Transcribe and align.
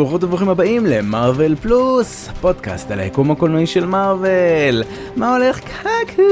וברוכות 0.00 0.24
וברוכים 0.24 0.48
הבאים 0.48 0.86
ל 0.86 0.96
Marvel 0.96 1.56
Plus, 1.56 2.28
פודקאסט 2.40 2.90
על 2.90 3.00
היקום 3.00 3.30
הקולנועי 3.30 3.66
של 3.66 3.86
Marvel. 3.86 4.82
מה 5.16 5.36
הולך 5.36 5.60
קקו? 5.60 6.22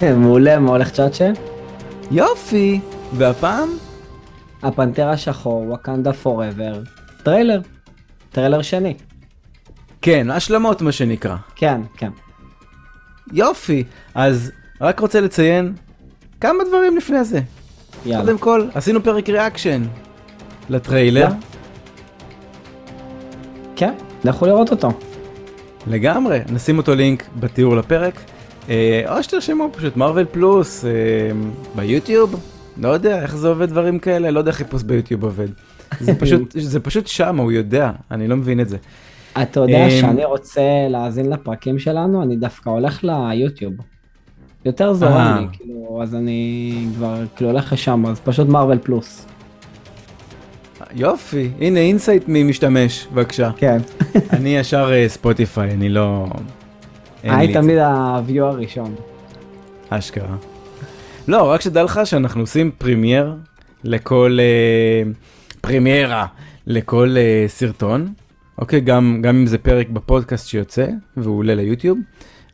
כן, 0.00 0.16
מעולה, 0.16 0.58
מה 0.58 0.70
הולך 0.70 0.90
צ'אצ'ה? 0.90 1.30
יופי, 2.10 2.80
והפעם? 3.12 3.68
הפנתר 4.62 5.08
השחור, 5.08 5.62
Wakanda 5.68 6.12
Forever, 6.12 6.80
טריילר, 7.22 7.60
טריילר 8.32 8.62
שני. 8.62 8.94
כן, 10.02 10.30
השלמות 10.30 10.82
מה 10.82 10.92
שנקרא. 10.92 11.36
כן, 11.56 11.80
כן. 11.96 12.10
יופי, 13.32 13.84
אז 14.14 14.52
רק 14.80 15.00
רוצה 15.00 15.20
לציין 15.20 15.74
כמה 16.40 16.64
דברים 16.68 16.96
לפני 16.96 17.24
זה. 17.24 17.40
יאללה. 18.06 18.24
קודם 18.24 18.38
כל, 18.38 18.66
עשינו 18.74 19.02
פרק 19.02 19.28
reaction 19.28 19.82
לטריילר. 20.70 21.28
כן, 23.76 23.94
לכו 24.24 24.46
לראות 24.46 24.70
אותו. 24.70 24.88
לגמרי, 25.86 26.40
נשים 26.52 26.78
אותו 26.78 26.94
לינק 26.94 27.24
בתיאור 27.40 27.76
לפרק, 27.76 28.14
אה, 28.68 29.02
או 29.08 29.22
שתרשמו 29.22 29.68
פשוט 29.72 29.96
Marvel 29.96 30.26
Plus 30.30 30.84
אה, 30.84 30.90
ביוטיוב, 31.76 32.40
לא 32.76 32.88
יודע 32.88 33.22
איך 33.22 33.36
זה 33.36 33.48
עובד 33.48 33.68
דברים 33.68 33.98
כאלה, 33.98 34.30
לא 34.30 34.38
יודע 34.38 34.50
איך 34.50 34.58
חיפוש 34.58 34.82
ביוטיוב 34.82 35.24
עובד. 35.24 35.48
זה 36.00 36.14
פשוט, 36.20 36.56
זה 36.58 36.80
פשוט 36.80 37.06
שם, 37.06 37.36
הוא 37.36 37.52
יודע, 37.52 37.90
אני 38.10 38.28
לא 38.28 38.36
מבין 38.36 38.60
את 38.60 38.68
זה. 38.68 38.76
אתה 39.42 39.60
יודע 39.60 39.84
אמ, 39.84 39.90
שאני 39.90 40.24
רוצה 40.24 40.62
להאזין 40.90 41.30
לפרקים 41.30 41.78
שלנו, 41.78 42.22
אני 42.22 42.36
דווקא 42.36 42.70
הולך 42.70 43.04
ליוטיוב. 43.04 43.74
יותר 44.64 44.88
אה. 44.88 44.94
זורם 44.94 45.36
לי, 45.40 45.46
כאילו, 45.52 46.00
אז 46.02 46.14
אני 46.14 46.72
כבר 46.96 47.24
כאילו 47.36 47.50
הולך 47.50 47.72
לשם, 47.72 48.06
אז 48.06 48.20
פשוט 48.20 48.48
Marvel 48.48 48.78
Plus. 48.78 49.26
יופי, 50.96 51.50
הנה 51.60 51.80
insight 51.80 52.24
ממשתמש, 52.28 53.06
בבקשה. 53.12 53.50
כן. 53.56 53.78
אני 54.30 54.56
ישר 54.56 54.92
אה, 54.92 55.08
ספוטיפיי, 55.08 55.70
אני 55.70 55.88
לא... 55.88 56.26
אין 57.24 57.32
לי 57.32 57.38
היי 57.38 57.48
את 57.48 57.52
זה. 57.52 57.60
תמיד 57.60 57.78
ה 57.78 57.92
view 57.92 58.46
הראשון. 58.46 58.94
אשכרה. 59.88 60.36
לא, 61.28 61.50
רק 61.50 61.60
שתדע 61.60 61.82
לך 61.82 62.00
שאנחנו 62.04 62.40
עושים 62.40 62.70
premiere 62.78 63.34
לכל... 63.84 64.38
אה, 64.40 65.10
פרימיירה 65.60 66.26
לכל 66.66 67.14
אה, 67.16 67.44
סרטון. 67.48 68.12
אוקיי, 68.58 68.80
גם, 68.80 69.18
גם 69.22 69.36
אם 69.36 69.46
זה 69.46 69.58
פרק 69.58 69.88
בפודקאסט 69.88 70.48
שיוצא 70.48 70.86
והוא 71.16 71.38
עולה 71.38 71.54
ליוטיוב, 71.54 71.98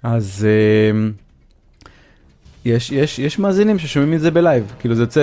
אז 0.03 0.47
אה, 0.49 0.99
יש, 2.65 2.93
יש, 2.93 3.19
יש 3.19 3.39
מאזינים 3.39 3.79
ששומעים 3.79 4.15
את 4.15 4.21
זה 4.21 4.31
ב 4.31 4.38
live. 4.38 4.73
כאילו 4.79 4.95
זה 4.95 5.03
יוצא, 5.03 5.21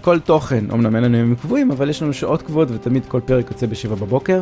כל 0.00 0.20
תוכן, 0.20 0.64
אמנם 0.72 0.96
אין 0.96 1.04
לנו 1.04 1.16
ימים 1.16 1.36
קבועים, 1.36 1.70
אבל 1.70 1.90
יש 1.90 2.02
לנו 2.02 2.12
שעות 2.12 2.42
קבועות 2.42 2.68
ותמיד 2.70 3.06
כל 3.08 3.20
פרק 3.20 3.50
יוצא 3.50 3.66
בשבע 3.66 3.94
בבוקר. 3.94 4.40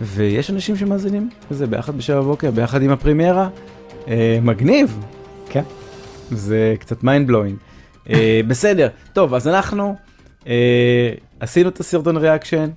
ויש 0.00 0.50
אנשים 0.50 0.76
שמאזינים 0.76 1.30
לזה 1.50 1.66
ביחד 1.66 1.96
בשבע 1.96 2.20
בבוקר, 2.20 2.50
ביחד 2.50 2.82
עם 2.82 2.90
הפרימיירה. 2.90 3.48
אה, 4.08 4.38
מגניב. 4.42 4.98
כן. 5.50 5.62
זה 6.30 6.74
קצת 6.78 7.04
mind 7.04 7.26
blowing. 7.26 7.56
אה, 8.10 8.40
בסדר, 8.48 8.88
טוב, 9.12 9.34
אז 9.34 9.48
אנחנו 9.48 9.96
אה, 10.46 11.12
עשינו 11.40 11.68
את 11.68 11.80
הסרטון 11.80 12.16
reaction, 12.16 12.70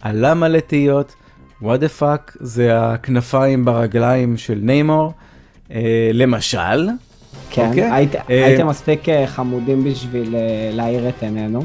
עלה 0.00 0.34
מלא 0.34 0.58
תהיות, 0.58 1.14
what 1.62 1.64
the 1.64 2.00
fuck 2.00 2.36
זה 2.40 2.78
הכנפיים 2.80 3.64
ברגליים 3.64 4.36
של 4.36 4.58
ניימור, 4.62 5.12
אה, 5.70 6.10
למשל. 6.12 6.88
כן, 7.50 7.68
אוקיי. 7.68 7.90
היית- 7.92 8.14
אה, 8.16 8.20
הייתם 8.46 8.66
מספיק 8.66 9.08
אה, 9.08 9.26
חמודים 9.26 9.84
בשביל 9.84 10.34
אה, 10.36 10.40
להאיר 10.72 11.08
את 11.08 11.22
עינינו. 11.22 11.60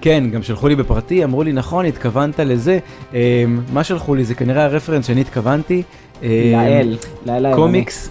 כן, 0.00 0.24
גם 0.32 0.42
שלחו 0.42 0.68
לי 0.68 0.76
בפרטי, 0.76 1.24
אמרו 1.24 1.42
לי, 1.42 1.52
נכון, 1.52 1.84
התכוונת 1.84 2.40
לזה. 2.40 2.78
אה, 3.14 3.44
מה 3.72 3.84
שלחו 3.84 4.14
לי 4.14 4.24
זה 4.24 4.34
כנראה 4.34 4.64
הרפרנס 4.64 5.06
שאני 5.06 5.20
התכוונתי. 5.20 5.82
לאל, 6.22 6.96
לאל 7.26 7.46
היווני. 7.46 7.54
קומיקס, 7.54 8.10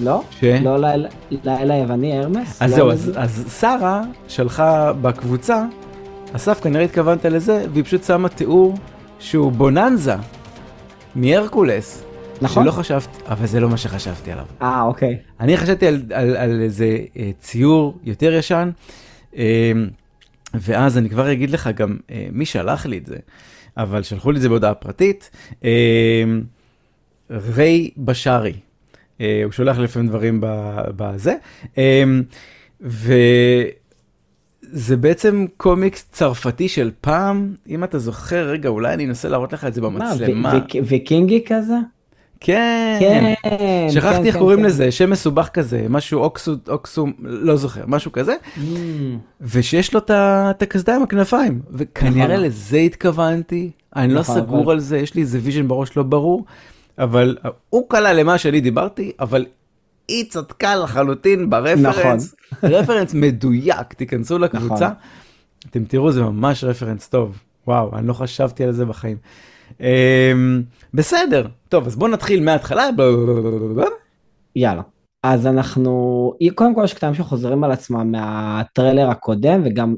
לא? 0.00 0.22
ש? 0.40 0.44
לא 0.44 0.76
לאל- 0.78 1.06
לאל 1.44 1.70
היווני, 1.70 2.18
הרמס? 2.18 2.62
אז 2.62 2.70
לא 2.70 2.76
זהו? 2.76 2.90
אז, 2.92 3.12
אז 3.16 3.44
שרה 3.60 4.02
שלחה 4.28 4.92
בקבוצה, 5.00 5.64
אסף 6.32 6.60
כנראה 6.60 6.84
התכוונת 6.84 7.24
לזה, 7.24 7.64
והיא 7.72 7.84
פשוט 7.84 8.04
שמה 8.04 8.28
תיאור 8.28 8.74
שהוא 9.18 9.52
בוננזה 9.52 10.14
מהרקולס. 11.14 12.02
נכון. 12.42 12.64
שלא 12.64 12.70
חשבתי, 12.70 13.18
אבל 13.26 13.46
זה 13.46 13.60
לא 13.60 13.68
מה 13.68 13.76
שחשבתי 13.76 14.32
עליו. 14.32 14.46
אה, 14.62 14.82
אוקיי. 14.82 15.18
אני 15.40 15.56
חשבתי 15.56 15.86
על, 15.86 16.02
על, 16.14 16.36
על 16.36 16.62
איזה 16.62 16.98
אה, 17.16 17.30
ציור 17.40 17.98
יותר 18.04 18.32
ישן, 18.32 18.70
אה, 19.36 19.72
ואז 20.54 20.98
אני 20.98 21.10
כבר 21.10 21.32
אגיד 21.32 21.50
לך 21.50 21.70
גם 21.74 21.96
אה, 22.10 22.28
מי 22.32 22.46
שלח 22.46 22.86
לי 22.86 22.98
את 22.98 23.06
זה, 23.06 23.16
אבל 23.76 24.02
שלחו 24.02 24.30
לי 24.30 24.36
את 24.36 24.42
זה 24.42 24.48
בהודעה 24.48 24.74
פרטית. 24.74 25.30
ריי 27.30 27.90
בשארי, 27.96 28.52
הוא 29.18 29.52
שולח 29.52 29.78
לי 29.78 29.84
לפעמים 29.84 30.08
דברים 30.08 30.40
בזה, 30.96 31.34
וזה 32.80 33.70
בעצם 34.96 35.46
קומיקס 35.56 36.06
צרפתי 36.12 36.68
של 36.68 36.90
פעם, 37.00 37.54
אם 37.68 37.84
אתה 37.84 37.98
זוכר, 37.98 38.48
רגע, 38.48 38.68
אולי 38.68 38.94
אני 38.94 39.06
אנסה 39.06 39.28
להראות 39.28 39.52
לך 39.52 39.64
את 39.64 39.74
זה 39.74 39.80
מה, 39.80 39.90
במצלמה. 39.90 40.52
ו- 40.54 40.78
ו- 40.78 40.86
ויקינגי 40.86 41.44
כזה? 41.46 41.74
כן. 42.40 42.98
כן. 43.00 43.34
שכחתי 43.90 44.16
כן, 44.16 44.24
איך 44.26 44.34
כן, 44.34 44.40
קוראים. 44.40 44.64
לזה, 44.64 44.90
שם 44.92 45.10
מסובך 45.10 45.48
כזה, 45.48 45.86
משהו 45.88 46.20
אוקסו, 46.20 46.54
אוקסו, 46.68 47.06
לא 47.18 47.56
זוכר, 47.56 47.84
משהו 47.86 48.12
כזה, 48.12 48.34
Mm, 48.56 48.60
ושיש 49.40 49.94
לו 49.94 50.00
את 50.10 50.62
הקסדה 50.62 50.96
עם 50.96 51.02
הכנפיים, 51.02 51.60
וכנראה 51.70 52.26
נכון. 52.34 52.44
לזה 52.46 52.76
התכוונתי, 52.78 53.70
אני 53.96 54.14
לא 54.14 54.20
נכון, 54.20 54.34
סגור 54.40 54.64
אבל- 54.64 54.72
על 54.72 54.80
זה, 54.80 54.98
יש 54.98 55.14
לי 55.14 55.22
איזה 55.22 55.38
vision 55.42 55.68
בראש 55.68 55.96
לא 55.96 56.02
ברור, 56.02 56.44
אבל 56.98 57.36
הוא 57.70 57.84
קלע 57.88 58.12
למה 58.12 58.38
שאני 58.38 58.60
דיברתי, 58.60 59.12
אבל 59.20 59.46
היא 60.08 60.24
צדקה 60.30 60.76
לחלוטין 60.76 61.50
ברפרנס, 61.50 62.34
רפרנס 62.62 63.14
מדויק, 63.14 63.92
תיכנסו 63.96 64.38
לקבוצה, 64.38 64.74
נכון. 64.74 64.96
אתם 65.70 65.84
תראו 65.84 66.12
זה 66.12 66.22
ממש 66.22 66.64
רפרנס 66.64 67.08
טוב, 67.08 67.38
וואו, 67.66 67.96
אני 67.98 68.06
לא 68.06 68.12
חשבתי 68.12 68.64
על 68.64 68.72
זה 68.72 68.84
בחיים. 68.84 69.16
אמ, 69.80 70.62
בסדר, 70.94 71.46
טוב, 71.68 71.86
אז 71.86 71.96
בואו 71.96 72.10
נתחיל 72.10 72.44
מההתחלה. 72.44 72.88
יאללה. 74.56 74.82
אז 75.22 75.46
אנחנו, 75.46 76.34
קודם 76.54 76.74
כל 76.74 76.84
יש 76.84 76.94
קטעים 76.94 77.14
שחוזרים 77.14 77.64
על 77.64 77.72
עצמם 77.72 78.12
מהטריילר 78.12 79.10
הקודם, 79.10 79.62
וגם 79.64 79.94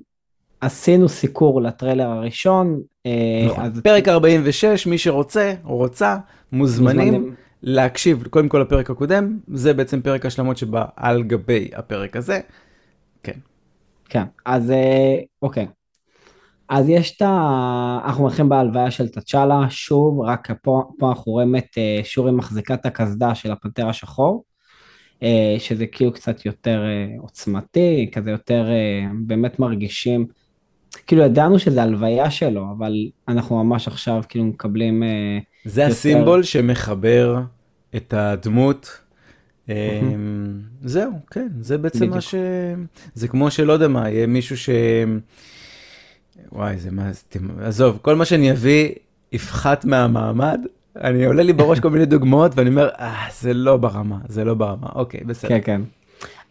עשינו 0.61 1.09
סיקור 1.09 1.63
לטריילר 1.63 2.07
הראשון. 2.07 2.81
אה, 3.07 3.47
נכון. 3.47 3.65
אז 3.65 3.81
פרק 3.85 4.09
46, 4.09 4.87
מי 4.87 4.99
שרוצה 4.99 5.55
או 5.65 5.77
רוצה, 5.77 6.17
מוזמנים 6.53 7.15
מוזמנים. 7.15 7.35
להקשיב 7.63 8.27
קודם 8.31 8.49
כל 8.49 8.59
לפרק 8.59 8.91
הקודם, 8.91 9.39
זה 9.49 9.75
בעצם 9.75 10.01
פרק 10.01 10.27
השלמות 10.27 10.57
שבא 10.57 10.85
על 10.97 11.23
גבי 11.23 11.71
הפרק 11.75 12.17
הזה. 12.17 12.41
כן. 13.23 13.39
כן, 14.09 14.25
אז 14.45 14.71
אה, 14.71 15.17
אוקיי. 15.43 15.67
אז 16.73 16.89
יש 16.89 17.17
את 17.17 17.23
ה... 17.23 18.01
אנחנו 18.05 18.27
מתחילים 18.27 18.49
בהלוויה 18.49 18.91
של 18.91 19.09
תצ'אלה, 19.09 19.61
שוב, 19.71 20.21
רק 20.21 20.49
פה, 20.63 20.83
פה 20.99 21.09
אנחנו 21.09 21.33
רואים 21.33 21.57
את 21.57 21.79
אה, 21.79 22.01
שורי 22.05 22.33
מחזיקה 22.33 22.75
את 22.75 22.87
הקסדה 22.87 23.35
של 23.35 23.53
הפנתר 23.53 23.89
השחור, 23.89 24.45
אה, 25.23 25.57
שזה 25.59 25.87
כאילו 25.87 26.13
קצת 26.13 26.47
יותר 26.47 26.85
אה, 26.85 27.07
עוצמתי, 27.21 28.11
כזה 28.13 28.31
יותר 28.31 28.67
באמת 29.27 29.59
מרגישים, 29.59 30.27
כאילו 31.07 31.23
ידענו 31.23 31.59
שזה 31.59 31.83
הלוויה 31.83 32.31
שלו, 32.31 32.67
אבל 32.79 32.95
אנחנו 33.29 33.65
ממש 33.65 33.89
עכשיו 33.89 34.23
כאילו 34.29 34.45
מקבלים, 34.45 35.03
זה 35.65 35.81
יותר- 35.83 35.93
הסימבול 35.93 36.43
שמחבר 36.43 37.41
את 37.97 38.15
הדמות. 38.17 39.01
זהו, 40.85 41.13
כן, 41.31 41.49
זה 41.61 41.79
בעצם 41.79 42.11
מה. 42.11 42.21
ש... 42.21 42.35
זה 43.15 43.29
כמו 43.29 43.51
שלא 43.51 43.73
יודע 43.73 43.89
מה, 43.89 44.11
יהיה 44.11 44.27
מישהו 44.27 44.57
ש... 44.57 44.71
וואי, 46.53 46.79
זה 46.79 46.91
מה... 46.91 47.13
זה- 47.13 47.67
עזוב, 47.67 47.99
כל 48.03 48.17
מה 48.17 48.25
שאני 48.25 48.53
אביא 48.53 48.89
יפחת 49.33 49.85
מהמעמד. 49.85 50.61
אני 50.97 51.25
עולה 51.25 51.43
לי 51.43 51.53
בראש 51.53 51.81
כל 51.81 51.91
מיני 51.91 52.07
דוגמאות 52.07 52.53
ואני 52.55 52.71
אומר, 52.71 52.89
אה, 52.99 53.27
זה 53.41 53.55
לא 53.55 53.77
ברמה, 53.77 54.19
זה 54.29 54.45
לא 54.45 54.55
ברמה. 54.55 54.87
אוקיי, 54.95 55.21
בסדר. 55.25 55.49
כן 55.49 55.61
כן. 55.65 55.83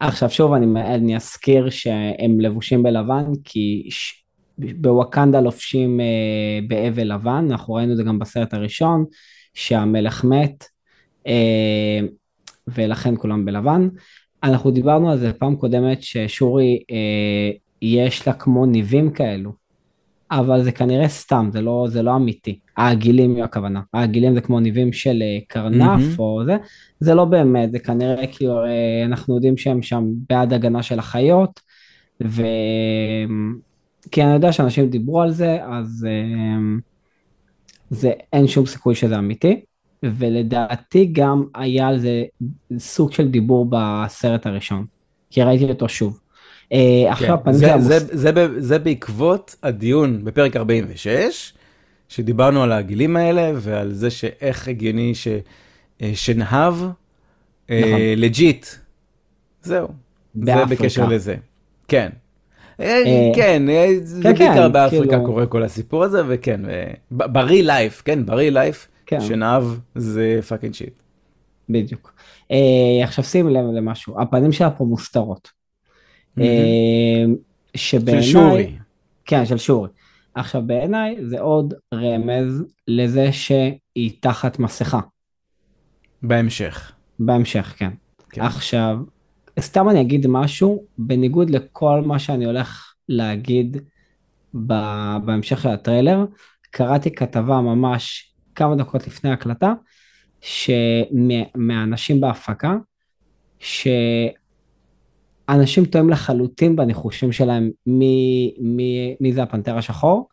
עכשיו 0.00 0.30
שוב 0.30 0.52
אני, 0.52 0.66
אני 0.94 1.16
אזכיר 1.16 1.70
שהם 1.70 2.40
לבושים 2.40 2.82
בלבן 2.82 3.24
כי 3.44 3.88
ש... 3.90 4.22
בווקנדה 4.58 5.40
לובשים 5.40 6.00
אה, 6.00 6.58
באבל 6.68 7.12
לבן, 7.14 7.46
אנחנו 7.50 7.74
ראינו 7.74 7.92
את 7.92 7.96
זה 7.96 8.02
גם 8.02 8.18
בסרט 8.18 8.54
הראשון, 8.54 9.04
שהמלך 9.54 10.24
מת 10.24 10.64
אה, 11.26 12.00
ולכן 12.68 13.14
כולם 13.18 13.44
בלבן. 13.44 13.88
אנחנו 14.42 14.70
דיברנו 14.70 15.10
על 15.10 15.18
זה 15.18 15.32
פעם 15.32 15.56
קודמת 15.56 16.02
ששורי 16.02 16.82
אה, 16.90 17.50
יש 17.82 18.26
לה 18.26 18.32
כמו 18.32 18.66
ניבים 18.66 19.10
כאלו, 19.10 19.52
אבל 20.32 20.62
זה 20.62 20.72
כנראה 20.72 21.08
סתם, 21.08 21.50
זה 21.52 21.60
לא, 21.60 21.86
זה 21.88 22.02
לא 22.02 22.16
אמיתי. 22.16 22.58
העגילים 22.76 23.34
היא 23.36 23.44
הכוונה, 23.44 23.80
העגילים 23.94 24.34
זה 24.34 24.40
כמו 24.40 24.60
ניבים 24.60 24.92
של 24.92 25.22
אה, 25.22 25.38
קרנף 25.48 25.78
מהמם. 25.78 26.14
או 26.18 26.44
זה, 26.44 26.56
זה 27.00 27.14
לא 27.14 27.24
באמת, 27.24 27.72
זה 27.72 27.78
כנראה 27.78 28.26
כאילו, 28.26 28.64
אה, 28.64 29.04
אנחנו 29.04 29.34
יודעים 29.34 29.56
שהם 29.56 29.82
שם 29.82 30.04
בעד 30.28 30.52
הגנה 30.52 30.82
של 30.82 30.98
החיות, 30.98 31.60
ו... 32.24 32.42
כי 34.10 34.22
אני 34.22 34.32
יודע 34.32 34.52
שאנשים 34.52 34.90
דיברו 34.90 35.22
על 35.22 35.30
זה, 35.30 35.58
אז 35.64 36.06
אמ, 36.10 36.80
זה 37.90 38.12
אין 38.32 38.46
שום 38.46 38.66
סיכוי 38.66 38.94
שזה 38.94 39.18
אמיתי, 39.18 39.60
ולדעתי 40.02 41.06
גם 41.12 41.44
היה 41.54 41.88
על 41.88 41.98
זה 41.98 42.24
סוג 42.78 43.12
של 43.12 43.28
דיבור 43.28 43.66
בסרט 43.70 44.46
הראשון, 44.46 44.86
כי 45.30 45.42
ראיתי 45.42 45.64
אותו 45.64 45.88
שוב. 45.88 46.21
אה, 46.72 46.78
כן. 47.06 47.12
עכשיו 47.12 47.34
הפנים 47.34 47.80
זה, 48.58 48.78
בעקבות 48.78 49.56
הדיון 49.62 50.24
בפרק 50.24 50.56
46, 50.56 51.52
שדיברנו 52.08 52.62
על 52.62 52.72
הגילים 52.72 53.16
האלה 53.16 53.52
ועל 53.56 53.92
זה 53.92 54.10
שאיך 54.10 54.68
הגיוני 54.68 55.12
אה, 56.02 56.10
שנהב 56.14 56.74
אה, 57.70 57.80
נכון. 57.80 58.00
legit. 58.16 58.66
זהו. 59.62 59.88
זה. 60.34 60.64
בקשר 60.70 61.08
לזה. 61.08 61.36
כן. 61.88 62.08
כן, 63.34 63.62
זה 64.02 64.22
כן, 64.22 64.38
בעיקר 64.38 64.54
כן, 64.66 64.72
באפריקה 64.72 65.08
כאילו- 65.08 65.26
קורה 65.26 65.46
כל 65.46 65.62
הסיפור 65.62 66.04
הזה, 66.04 66.22
וכן, 66.28 66.60
ב 67.10 67.20
real 67.20 67.62
life, 67.62 68.02
כן, 68.04 68.26
ב 68.26 68.31
real 68.31 68.50
life. 68.50 68.88
שנהב 69.20 69.64
זה 69.94 70.38
fucking 70.48 70.74
shit. 70.74 71.02
בדיוק. 71.68 72.14
עכשיו 73.02 73.24
שים 73.24 73.48
לב 73.48 73.64
למשהו, 73.76 74.20
הפנים 74.20 74.52
שלה 74.52 74.70
פה 74.70 74.84
מוסתרות. 74.84 75.61
אה, 76.40 77.24
של 77.76 77.98
שבעיניי, 77.98 78.22
שורי. 78.22 78.78
כן, 79.24 79.46
של 79.46 79.58
שורי. 79.58 79.88
עכשיו 80.34 80.62
בעיניי 80.66 81.16
זה 81.26 81.40
עוד 81.40 81.74
רמז 81.94 82.64
לזה 82.88 83.32
שהיא 83.32 84.10
תחת 84.20 84.58
מסכה, 84.58 85.00
בהמשך. 86.22 86.92
בהמשך, 87.18 87.74
כן. 87.76 87.90
כן. 88.30 88.42
עכשיו, 88.42 88.98
סתם 89.60 89.88
אני 89.88 90.00
אגיד 90.00 90.26
משהו, 90.28 90.84
בניגוד 90.98 91.50
לכל 91.50 92.02
מה 92.06 92.18
שאני 92.18 92.44
הולך 92.44 92.94
להגיד 93.08 93.76
ב- 94.54 95.16
בהמשך 95.24 95.62
של 95.62 95.68
הטריילר, 95.68 96.24
קראתי 96.70 97.10
כתבה 97.10 97.60
ממש 97.60 98.34
כמה 98.54 98.76
דקות 98.76 99.06
לפני 99.06 99.30
ההקלטה, 99.30 99.72
שמאנשים 100.40 102.20
בהפקה, 102.20 102.76
שאנשים 105.52 105.84
טועים 105.84 106.10
לחלוטין 106.10 106.76
בניחושים 106.76 107.32
שלהם 107.32 107.70
מי, 107.86 108.54
מי, 108.58 109.16
מי 109.20 109.32
זה 109.32 109.42
הפנתר 109.42 109.78
השחור. 109.78 110.28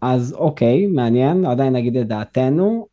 אז 0.00 0.32
אוקיי, 0.32 0.86
מעניין, 0.86 1.44
עדיין 1.44 1.72
נגיד 1.72 1.96
את 1.96 2.08
דעתנו, 2.08 2.86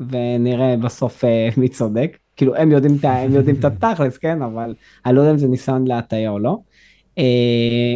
ונראה 0.00 0.76
בסוף 0.76 1.24
אה, 1.24 1.48
מי 1.56 1.68
צודק. 1.68 2.18
כאילו 2.36 2.56
הם 2.56 2.72
יודעים, 2.72 2.96
הם 3.02 3.32
יודעים 3.32 3.56
את 3.56 3.64
התכלס, 3.64 4.18
כן? 4.18 4.42
אבל 4.42 4.74
אני 5.06 5.14
לא 5.14 5.20
יודע 5.20 5.32
אם 5.32 5.38
זה 5.38 5.48
ניסיון 5.48 5.86
להטעיה 5.86 6.30
או 6.30 6.38
לא. 6.38 6.58
אה, 7.18 7.94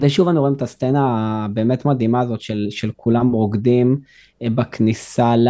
ושוב 0.00 0.28
אני 0.28 0.38
רואה 0.38 0.50
את 0.56 0.62
הסצנה 0.62 1.44
הבאמת 1.44 1.84
מדהימה 1.84 2.20
הזאת 2.20 2.40
של, 2.40 2.66
של 2.70 2.90
כולם 2.96 3.32
רוקדים 3.32 4.00
אה, 4.42 4.50
בכניסה 4.50 5.36
ל, 5.36 5.48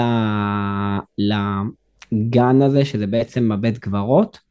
לגן 1.19 2.63
הזה, 2.63 2.85
שזה 2.85 3.07
בעצם 3.07 3.53
הבית 3.53 3.79
קברות. 3.79 4.44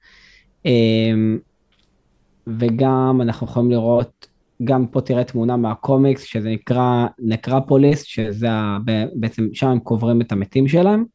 אה, 0.65 0.71
וגם 2.47 3.19
אנחנו 3.21 3.47
יכולים 3.47 3.71
לראות, 3.71 4.27
גם 4.63 4.87
פה 4.87 5.01
תראה 5.01 5.23
תמונה 5.23 5.57
מהקומיקס, 5.57 6.23
שזה 6.23 6.49
נקרא 6.49 7.05
Necropolis, 7.19 8.03
שזה 8.03 8.47
בעצם 9.13 9.47
שם 9.53 9.67
הם 9.67 9.79
קוברים 9.79 10.21
את 10.21 10.31
המתים 10.31 10.67
שלהם. 10.67 11.05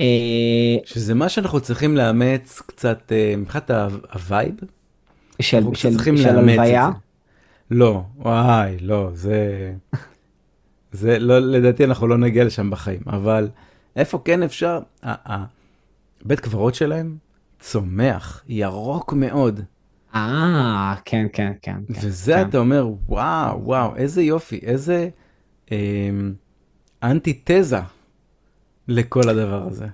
אה, 0.00 0.76
שזה 0.84 1.14
מה 1.14 1.28
שאנחנו 1.28 1.60
צריכים 1.60 1.96
לאמץ 1.96 2.62
קצת 2.66 3.12
אה, 3.12 3.34
מבחינת 3.36 3.70
ה 4.12 4.19
vibe. 4.19 4.54
של, 5.40 5.64
של, 5.74 6.16
של 6.16 6.28
הלוויה. 6.28 6.90
לא, 7.70 8.02
וואי, 8.16 8.76
לא, 8.80 9.08
זה... 9.12 9.72
זה 10.92 11.18
לא, 11.18 11.38
לדעתי 11.38 11.84
אנחנו 11.84 12.06
לא 12.06 12.18
נגיע 12.18 12.44
לשם 12.44 12.70
בחיים, 12.70 13.00
אבל 13.06 13.48
איפה 13.96 14.18
כן 14.24 14.42
אפשר? 14.42 14.78
בית 16.24 16.40
קברות 16.40 16.74
שלהם 16.74 17.16
צומח, 17.64 18.44
ירוק 18.48 19.12
מאוד, 19.12 19.60
אה, 20.14 20.94
כן, 21.04 21.26
כן, 21.32 21.52
כן. 21.62 21.76
כן, 21.86 22.06
וזה 22.06 22.34
כן. 22.34 22.48
אתה 22.48 22.58
אומר, 22.58 22.88
וואו, 23.08 23.64
וואו, 23.64 23.96
איזה 23.96 24.22
יופי, 24.22 24.60
איזה 24.62 25.08
אה, 25.72 25.78
אנטיתזה 27.02 27.78
לכל 28.88 29.28
הדבר 29.28 29.66
הזה. 29.66 29.86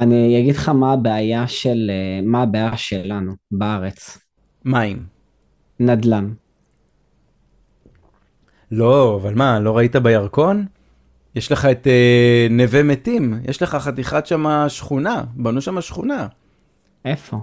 אני 0.00 0.40
אגיד 0.40 0.54
לך 0.54 0.68
מה 0.68 0.92
הבעיה 0.92 1.48
של, 1.48 1.90
אה, 1.90 2.26
מה 2.26 2.42
הבעיה 2.42 2.76
שלנו 2.76 3.32
בארץ. 3.50 4.18
מים. 4.64 5.06
נדל"ן. 5.80 6.32
לא, 8.70 9.18
אבל 9.22 9.34
מה, 9.34 9.60
לא 9.60 9.76
ראית 9.76 9.96
בירקון? 9.96 10.66
יש 11.34 11.52
לך 11.52 11.64
את 11.64 11.86
אה, 11.86 12.46
נווה 12.50 12.82
מתים, 12.82 13.40
יש 13.48 13.62
לך 13.62 13.74
חתיכת 13.74 14.26
שמה 14.26 14.68
שכונה, 14.68 15.24
בנו 15.36 15.60
שמה 15.60 15.82
שכונה. 15.82 16.26
איפה? 17.08 17.36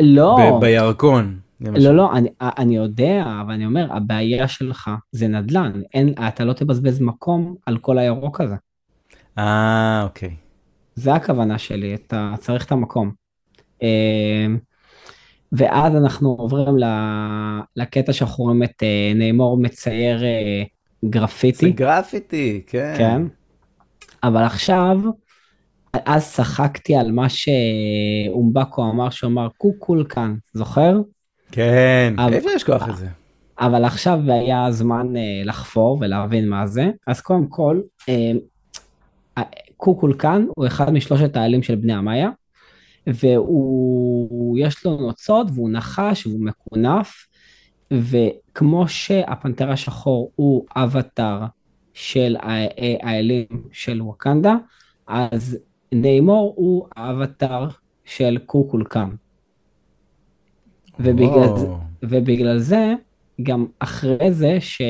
לא, 0.00 0.58
בירקון. 0.60 1.38
למשל. 1.60 1.88
לא, 1.88 1.96
לא, 1.96 2.12
אני, 2.16 2.28
אני 2.40 2.76
יודע, 2.76 3.24
אבל 3.40 3.52
אני 3.54 3.66
אומר, 3.66 3.92
הבעיה 3.92 4.48
שלך 4.48 4.90
זה 5.12 5.28
נדל"ן. 5.28 5.72
אין, 5.94 6.14
אתה 6.28 6.44
לא 6.44 6.52
תבזבז 6.52 7.00
מקום 7.00 7.54
על 7.66 7.78
כל 7.78 7.98
הירוק 7.98 8.40
הזה. 8.40 8.54
אה, 9.38 10.02
אוקיי. 10.04 10.36
זה 10.94 11.14
הכוונה 11.14 11.58
שלי, 11.58 11.94
אתה 11.94 12.34
צריך 12.40 12.64
את 12.64 12.72
המקום. 12.72 13.10
אה, 13.82 14.46
ואז 15.52 15.96
אנחנו 15.96 16.28
עוברים 16.28 16.78
ל- 16.78 17.60
לקטע 17.76 18.12
שאנחנו 18.12 18.44
רואים 18.44 18.62
את 18.62 18.82
אה, 18.82 19.12
נeyמור 19.14 19.56
מצייר 19.58 20.24
אה, 20.24 20.62
זה 21.02 21.08
גרפיטי. 21.10 21.70
גרפיטי, 21.70 22.62
כן. 22.66 22.94
כן. 22.98 23.22
אבל 24.22 24.42
עכשיו, 24.42 24.98
אז 26.04 26.32
צחקתי 26.32 26.96
על 26.96 27.12
מה 27.12 27.26
שאומבקו 27.28 28.90
אמר, 28.90 29.10
שהוא 29.10 29.30
אמר 29.30 29.48
קוקול 29.58 30.04
כאן, 30.08 30.34
זוכר? 30.54 31.00
כן, 31.52 32.14
איפה 32.32 32.50
יש 32.56 32.64
כוח 32.64 32.88
לזה? 32.88 33.06
אבל 33.58 33.84
עכשיו 33.84 34.18
היה 34.26 34.64
הזמן 34.64 35.16
אה, 35.16 35.42
לחפור 35.44 35.98
ולהבין 36.00 36.48
מה 36.48 36.66
זה. 36.66 36.90
אז 37.06 37.20
קודם 37.20 37.46
כל, 37.46 37.80
אה, 38.08 38.32
קוקולקן 39.76 40.46
הוא 40.56 40.66
אחד 40.66 40.92
משלושת 40.92 41.36
האלים 41.36 41.62
של 41.62 41.74
בני 41.74 41.94
המאיה, 41.94 42.30
והוא, 43.06 44.58
יש 44.58 44.86
לו 44.86 44.96
נוצות 44.96 45.46
והוא 45.54 45.70
נחש 45.70 46.26
והוא 46.26 46.44
מקונף, 46.44 47.26
וכמו 47.90 48.88
שהפנתר 48.88 49.70
השחור 49.70 50.30
הוא 50.36 50.66
אבטאר 50.76 51.44
של 51.94 52.36
אה, 52.42 52.66
האלים 53.02 53.46
של 53.72 54.02
ווקנדה, 54.02 54.54
אז 55.06 55.58
ניימור 55.92 56.54
הוא 56.56 56.86
האבטאר 56.96 57.68
של 58.04 58.38
קוקולקן. 58.46 59.08
ובגלל 61.00 61.56
זה. 61.56 61.66
ובגלל 62.02 62.58
זה, 62.58 62.94
גם 63.42 63.66
אחרי 63.78 64.32
זה 64.32 64.56
ש... 64.60 64.82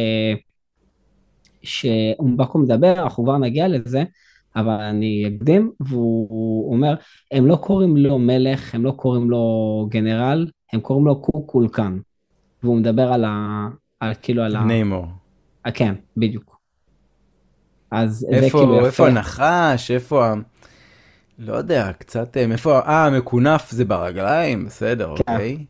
שאומבקו 1.62 2.58
מדבר, 2.58 3.02
אנחנו 3.02 3.24
כבר 3.24 3.38
נגיע 3.38 3.68
לזה, 3.68 4.04
אבל 4.56 4.80
אני 4.80 5.24
אקדים, 5.28 5.72
והוא 5.80 6.72
אומר, 6.72 6.94
הם 7.32 7.46
לא 7.46 7.56
קוראים 7.56 7.96
לו 7.96 8.18
מלך, 8.18 8.74
הם 8.74 8.84
לא 8.84 8.90
קוראים 8.90 9.30
לו 9.30 9.86
גנרל, 9.90 10.46
הם 10.72 10.80
קוראים 10.80 11.06
לו 11.06 11.20
קוקולקן. 11.20 11.98
והוא 12.62 12.76
מדבר 12.76 13.12
על 13.12 13.24
ה... 13.24 13.68
על 14.00 14.12
כאילו 14.22 14.42
על 14.42 14.56
ה... 14.56 14.64
ניימור. 14.64 15.06
כן, 15.74 15.94
בדיוק. 16.16 16.56
אז 17.90 18.26
זה 18.30 18.36
איפה, 18.36 18.58
כאילו 18.58 18.76
יפה. 18.76 18.86
איפה 18.86 19.06
הנחש, 19.06 19.90
איפה 19.90 20.26
ה... 20.26 20.34
לא 21.38 21.54
יודע, 21.54 21.92
קצת, 21.98 22.36
אה, 22.36 22.46
מאיפה, 22.46 22.78
אה, 22.80 23.10
מקונף 23.10 23.70
זה 23.70 23.84
ברגליים, 23.84 24.64
בסדר, 24.64 25.08
אוקיי. 25.08 25.64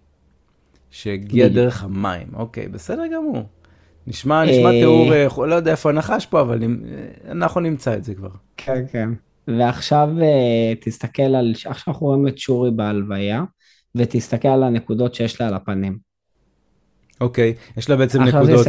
שהגיע 0.91 1.49
כן. 1.49 1.55
דרך 1.55 1.85
המים, 1.85 2.27
אוקיי, 2.35 2.69
בסדר 2.69 3.03
גמור. 3.15 3.43
נשמע, 4.07 4.45
נשמע 4.45 4.71
אה, 4.71 4.81
תיאור, 4.81 5.13
אה, 5.13 5.47
לא 5.47 5.55
יודע 5.55 5.71
איפה 5.71 5.91
הנחש 5.91 6.27
פה, 6.27 6.41
אבל 6.41 6.63
אה, 6.63 6.69
אנחנו 7.31 7.61
נמצא 7.61 7.95
את 7.95 8.05
זה 8.05 8.15
כבר. 8.15 8.29
כן, 8.57 8.85
כן. 8.93 9.09
ועכשיו 9.49 10.09
אה, 10.23 10.75
תסתכל 10.81 11.23
על, 11.23 11.53
עכשיו 11.55 11.73
אנחנו 11.93 12.07
רואים 12.07 12.29
את 12.29 12.39
שורי 12.39 12.71
בהלוויה, 12.71 13.45
ותסתכל 13.95 14.49
על 14.49 14.63
הנקודות 14.63 15.15
שיש 15.15 15.41
לה 15.41 15.49
על 15.49 15.55
הפנים. 15.55 15.99
אוקיי, 17.21 17.55
יש 17.77 17.91
לה 17.91 17.97
בעצם 17.97 18.23
נקודות. 18.23 18.67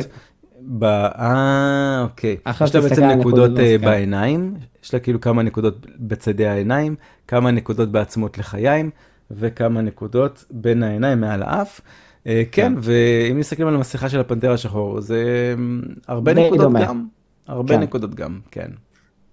אה, 0.83 2.01
אוקיי. 2.03 2.37
יש 2.61 2.75
לה 2.75 2.81
בעצם 2.81 3.03
נקודות 3.03 3.51
אה, 3.59 3.75
בזקן. 3.77 3.85
בעיניים, 3.85 4.53
יש 4.83 4.93
לה 4.93 4.99
כאילו 4.99 5.21
כמה 5.21 5.43
נקודות 5.43 5.85
בצדי 5.99 6.47
העיניים, 6.47 6.95
כמה 7.27 7.51
נקודות 7.51 7.91
בעצמות 7.91 8.37
לחיים, 8.37 8.89
וכמה 9.31 9.81
נקודות 9.81 10.45
בין 10.51 10.83
העיניים 10.83 11.21
מעל 11.21 11.43
האף. 11.43 11.81
אה, 12.27 12.43
כן, 12.51 12.73
כן. 12.75 12.79
ואם 12.81 13.39
מסתכלים 13.39 13.67
על 13.67 13.75
המסכה 13.75 14.09
של 14.09 14.19
הפנתר 14.19 14.51
השחור, 14.51 15.01
זה 15.01 15.23
אמ, 15.57 15.81
הרבה 16.07 16.33
נקודות. 16.33 16.71
גם. 16.73 17.07
הרבה 17.47 17.73
כן. 17.75 17.79
נקודות 17.81 18.15
גם, 18.15 18.39
כן. 18.51 18.67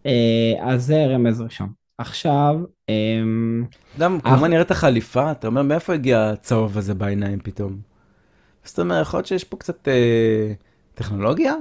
אה, 0.06 0.12
אז 0.62 0.86
זה 0.86 1.06
רמז 1.06 1.40
ראשון. 1.40 1.68
עכשיו, 1.98 2.56
אמ, 2.88 3.64
גם 3.98 4.18
אח- 4.24 4.30
כמובן 4.30 4.50
נראית 4.50 4.70
החליפה, 4.70 5.30
אתה 5.30 5.46
אומר 5.46 5.62
מאיפה 5.62 5.94
הגיע 5.94 6.30
הצהוב 6.30 6.78
הזה 6.78 6.94
בעיניים 6.94 7.38
פתאום? 7.42 7.76
זאת 8.64 8.78
אומרת, 8.78 9.02
יכול 9.02 9.18
להיות 9.18 9.26
שיש 9.26 9.44
פה 9.44 9.56
קצת 9.56 9.88
אה, 9.88 10.52
טכנולוגיה? 10.94 11.54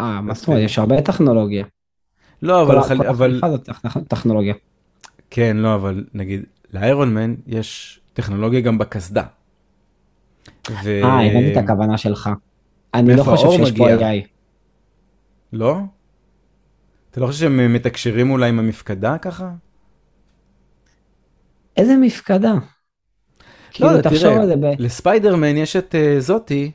אה, 0.00 0.20
מה 0.20 0.34
זאת 0.34 0.48
אומרת? 0.48 0.62
יש 0.64 0.78
הרבה 0.78 1.02
טכנולוגיה. 1.02 1.64
לא, 2.42 2.62
אבל... 2.62 2.74
כל 2.74 2.88
חל- 2.88 2.98
כל 2.98 3.06
אבל... 3.08 3.40
טכנולוגיה. 4.08 4.54
כן, 5.30 5.56
לא, 5.56 5.74
אבל 5.74 6.04
נגיד, 6.14 6.44
לאיירון 6.72 7.14
מן 7.14 7.34
יש 7.46 8.00
טכנולוגיה 8.12 8.60
גם 8.60 8.78
בקסדה. 8.78 9.22
ו... 10.84 11.02
אה, 11.04 11.26
הבנתי 11.26 11.52
את 11.52 11.56
הכוונה 11.56 11.98
שלך. 11.98 12.30
אני 12.94 13.16
לא 13.16 13.22
חושב 13.22 13.50
שיש 13.50 13.72
פה 13.78 13.84
מגיע? 13.84 14.10
AI. 14.10 14.26
לא? 15.52 15.78
אתה 17.10 17.20
לא 17.20 17.26
חושב 17.26 17.38
שהם 17.38 17.72
מתקשרים 17.72 18.30
אולי 18.30 18.48
עם 18.48 18.58
המפקדה 18.58 19.18
ככה? 19.18 19.50
איזה 21.76 21.96
מפקדה. 21.96 22.54
כאילו, 23.70 23.90
לא, 23.90 24.00
תחשוב 24.02 24.20
תראה, 24.20 24.40
על 24.42 24.46
זה 24.46 24.56
ב... 24.56 24.64
לספיידרמן 24.78 25.56
יש 25.56 25.76
את 25.76 25.94
אה, 25.94 26.20
זאתי, 26.20 26.70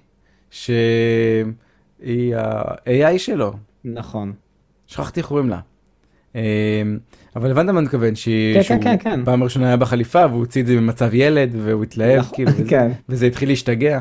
שהיא 0.52 1.44
ה-AI 2.36 3.18
שלו, 3.18 3.54
נכון. 3.86 4.34
שכחתי 4.88 5.20
איך 5.20 5.28
קוראים 5.28 5.50
לה. 5.50 5.60
אה, 6.36 6.42
אבל 7.36 7.52
הבנת 7.52 7.70
מה 7.70 7.80
אני 7.80 7.86
מתכוון, 7.86 8.16
שהיא- 8.16 8.56
כן, 8.56 8.64
שהוא 8.64 8.82
כן, 8.82 8.98
כן, 8.98 9.10
כן. 9.18 9.26
פעם 9.26 9.44
ראשונה 9.44 9.68
היה 9.68 9.78
בחליפה 9.78 10.26
והוא 10.28 10.40
הוציא 10.40 10.62
את 10.62 10.68
זה 10.68 10.76
במצב 10.76 11.10
ילד 11.14 11.50
והוא 11.58 11.84
התלהב, 11.84 12.20
נכון, 12.20 12.36
כאילו, 12.36 12.52
וזה- 12.52 12.70
כן. 12.70 12.92
וזה 13.10 13.26
התחיל 13.26 13.50
להשתגע. 13.50 14.00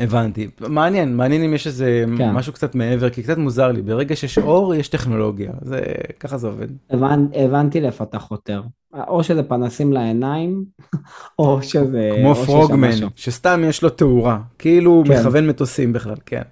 הבנתי, 0.00 0.48
מעניין, 0.68 1.16
מעניין 1.16 1.42
אם 1.42 1.54
יש 1.54 1.66
איזה 1.66 2.04
כן. 2.18 2.32
משהו 2.32 2.52
קצת 2.52 2.74
מעבר, 2.74 3.10
כי 3.10 3.22
קצת 3.22 3.38
מוזר 3.38 3.72
לי, 3.72 3.82
ברגע 3.82 4.16
שיש 4.16 4.38
אור 4.38 4.74
יש 4.74 4.88
טכנולוגיה, 4.88 5.52
זה 5.62 5.80
ככה 6.20 6.38
זה 6.38 6.46
עובד. 6.46 6.68
הבנ... 6.90 7.26
הבנתי 7.34 7.80
לאיפה 7.80 8.04
אתה 8.04 8.18
חותר. 8.18 8.62
או 9.08 9.24
שזה 9.24 9.42
פנסים 9.42 9.92
לעיניים, 9.92 10.64
או 11.38 11.62
שזה... 11.62 12.10
כמו 12.20 12.34
פרוגמן. 12.34 12.90
שסתם 13.16 13.60
יש 13.68 13.82
לו 13.82 13.90
תאורה, 13.90 14.38
כאילו 14.58 14.90
הוא 14.90 15.06
כן. 15.06 15.20
מכוון 15.20 15.46
מטוסים 15.46 15.92
בכלל, 15.92 16.16
כן. 16.26 16.42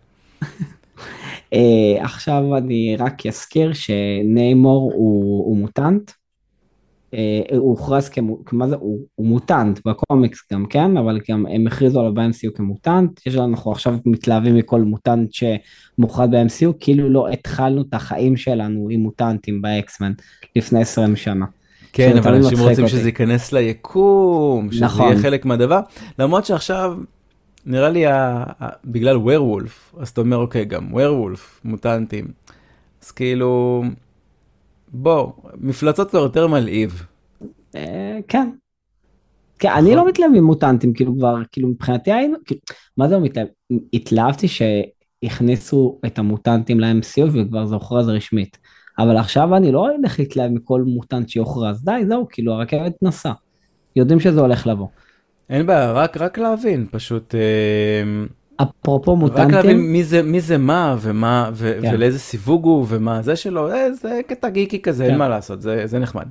אה, 1.54 2.04
עכשיו 2.04 2.56
אני 2.56 2.96
רק 2.98 3.26
אזכיר 3.26 3.72
שניימור 3.72 4.92
הוא, 4.94 5.44
הוא 5.44 5.56
מוטנט. 5.56 6.10
אה, 7.14 7.18
הוא 7.56 7.70
הוכרז 7.70 8.08
כמו, 8.08 8.38
מה 8.52 8.68
זה, 8.68 8.76
הוא, 8.76 8.98
הוא 9.14 9.26
מוטנט 9.26 9.80
בקומיקס 9.86 10.38
גם 10.52 10.66
כן, 10.66 10.96
אבל 10.96 11.20
גם 11.30 11.46
הם 11.46 11.66
הכריזו 11.66 12.00
עליו 12.00 12.14
ב-MCU 12.14 12.50
כמוטנט. 12.54 13.20
יש 13.26 13.34
לנו, 13.34 13.44
אנחנו 13.48 13.72
עכשיו 13.72 13.96
מתלהבים 14.06 14.56
מכל 14.56 14.82
מוטנט 14.82 15.30
שמוכרז 15.32 16.30
ב-MCU, 16.30 16.72
כאילו 16.80 17.08
לא 17.08 17.28
התחלנו 17.28 17.82
את 17.82 17.94
החיים 17.94 18.36
שלנו 18.36 18.88
עם 18.90 19.00
מוטנטים 19.00 19.62
באקסמן 19.62 20.12
לפני 20.56 20.80
20 20.80 21.16
שנה. 21.16 21.46
כן, 21.92 22.16
אבל 22.18 22.34
אנשים 22.34 22.58
רוצים 22.58 22.84
אותי. 22.84 22.88
שזה 22.96 23.08
ייכנס 23.08 23.52
ליקום, 23.52 24.68
שזה 24.72 24.84
נכון. 24.84 25.06
יהיה 25.12 25.22
חלק 25.22 25.44
מהדבר, 25.44 25.80
למרות 26.18 26.44
שעכשיו, 26.46 26.96
נראה 27.66 27.88
לי, 27.90 28.06
ה- 28.06 28.44
בגלל 28.84 29.16
ווירוולף, 29.16 29.94
אז 29.98 30.08
אתה 30.08 30.20
אומר, 30.20 30.36
אוקיי, 30.36 30.64
גם 30.64 30.92
ווירוולף, 30.94 31.60
מוטנטים, 31.64 32.24
אז 33.04 33.10
כאילו, 33.10 33.82
בוא, 34.92 35.32
מפלצות 35.60 36.10
כבר 36.10 36.18
יותר 36.18 36.46
מלהיב. 36.46 37.06
אה, 37.74 38.18
כן. 38.28 38.50
כן, 39.58 39.68
אני 39.68 39.90
נכון. 39.90 39.96
לא 39.96 40.08
מתלהב 40.08 40.30
ממוטנטים, 40.30 40.92
כאילו 40.92 41.14
כבר, 41.16 41.36
כאילו 41.52 41.68
מבחינתי 41.68 42.12
היינו, 42.12 42.36
כאילו, 42.44 42.60
מה 42.96 43.08
זה 43.08 43.14
לא 43.14 43.20
מתלהב? 43.20 43.46
התלהבתי 43.92 44.46
שהכניסו 44.48 45.98
את 46.06 46.18
המוטנטים 46.18 46.80
ל-MCU 46.80 47.24
וכבר 47.32 47.66
זה 47.66 47.74
הוכרז 47.74 48.08
רשמית. 48.08 48.58
אבל 48.98 49.16
עכשיו 49.16 49.56
אני 49.56 49.72
לא 49.72 49.90
הולך 49.90 50.18
להתלהב 50.18 50.50
מכל 50.52 50.82
מוטנט 50.82 51.28
שיוכרז, 51.28 51.84
די, 51.84 52.00
זהו, 52.08 52.26
כאילו 52.30 52.52
הרכבת 52.52 52.92
נסעה. 53.02 53.32
יודעים 53.96 54.20
שזה 54.20 54.40
הולך 54.40 54.66
לבוא. 54.66 54.86
אין 55.50 55.66
בעיה, 55.66 55.92
רק, 55.92 56.16
רק 56.16 56.38
להבין, 56.38 56.86
פשוט, 56.90 57.34
אה, 57.34 57.40
אפרופו 58.62 59.12
רק 59.12 59.18
מוטנטים, 59.18 59.50
להבין 59.50 59.80
מי 59.80 60.04
זה, 60.04 60.22
מי 60.22 60.40
זה 60.40 60.58
מה, 60.58 60.96
ומה, 61.00 61.50
ו- 61.54 61.78
כן. 61.82 61.94
ולאיזה 61.94 62.18
סיווג 62.18 62.64
הוא, 62.64 62.86
ומה 62.88 63.22
זה 63.22 63.36
שלו, 63.36 63.72
אה, 63.72 63.92
זה 63.92 64.20
קטע 64.26 64.48
גיקי 64.48 64.82
כזה, 64.82 65.04
אין 65.04 65.12
כן. 65.12 65.18
מה 65.18 65.28
לעשות, 65.28 65.62
זה, 65.62 65.86
זה 65.86 65.98
נחמד. 65.98 66.26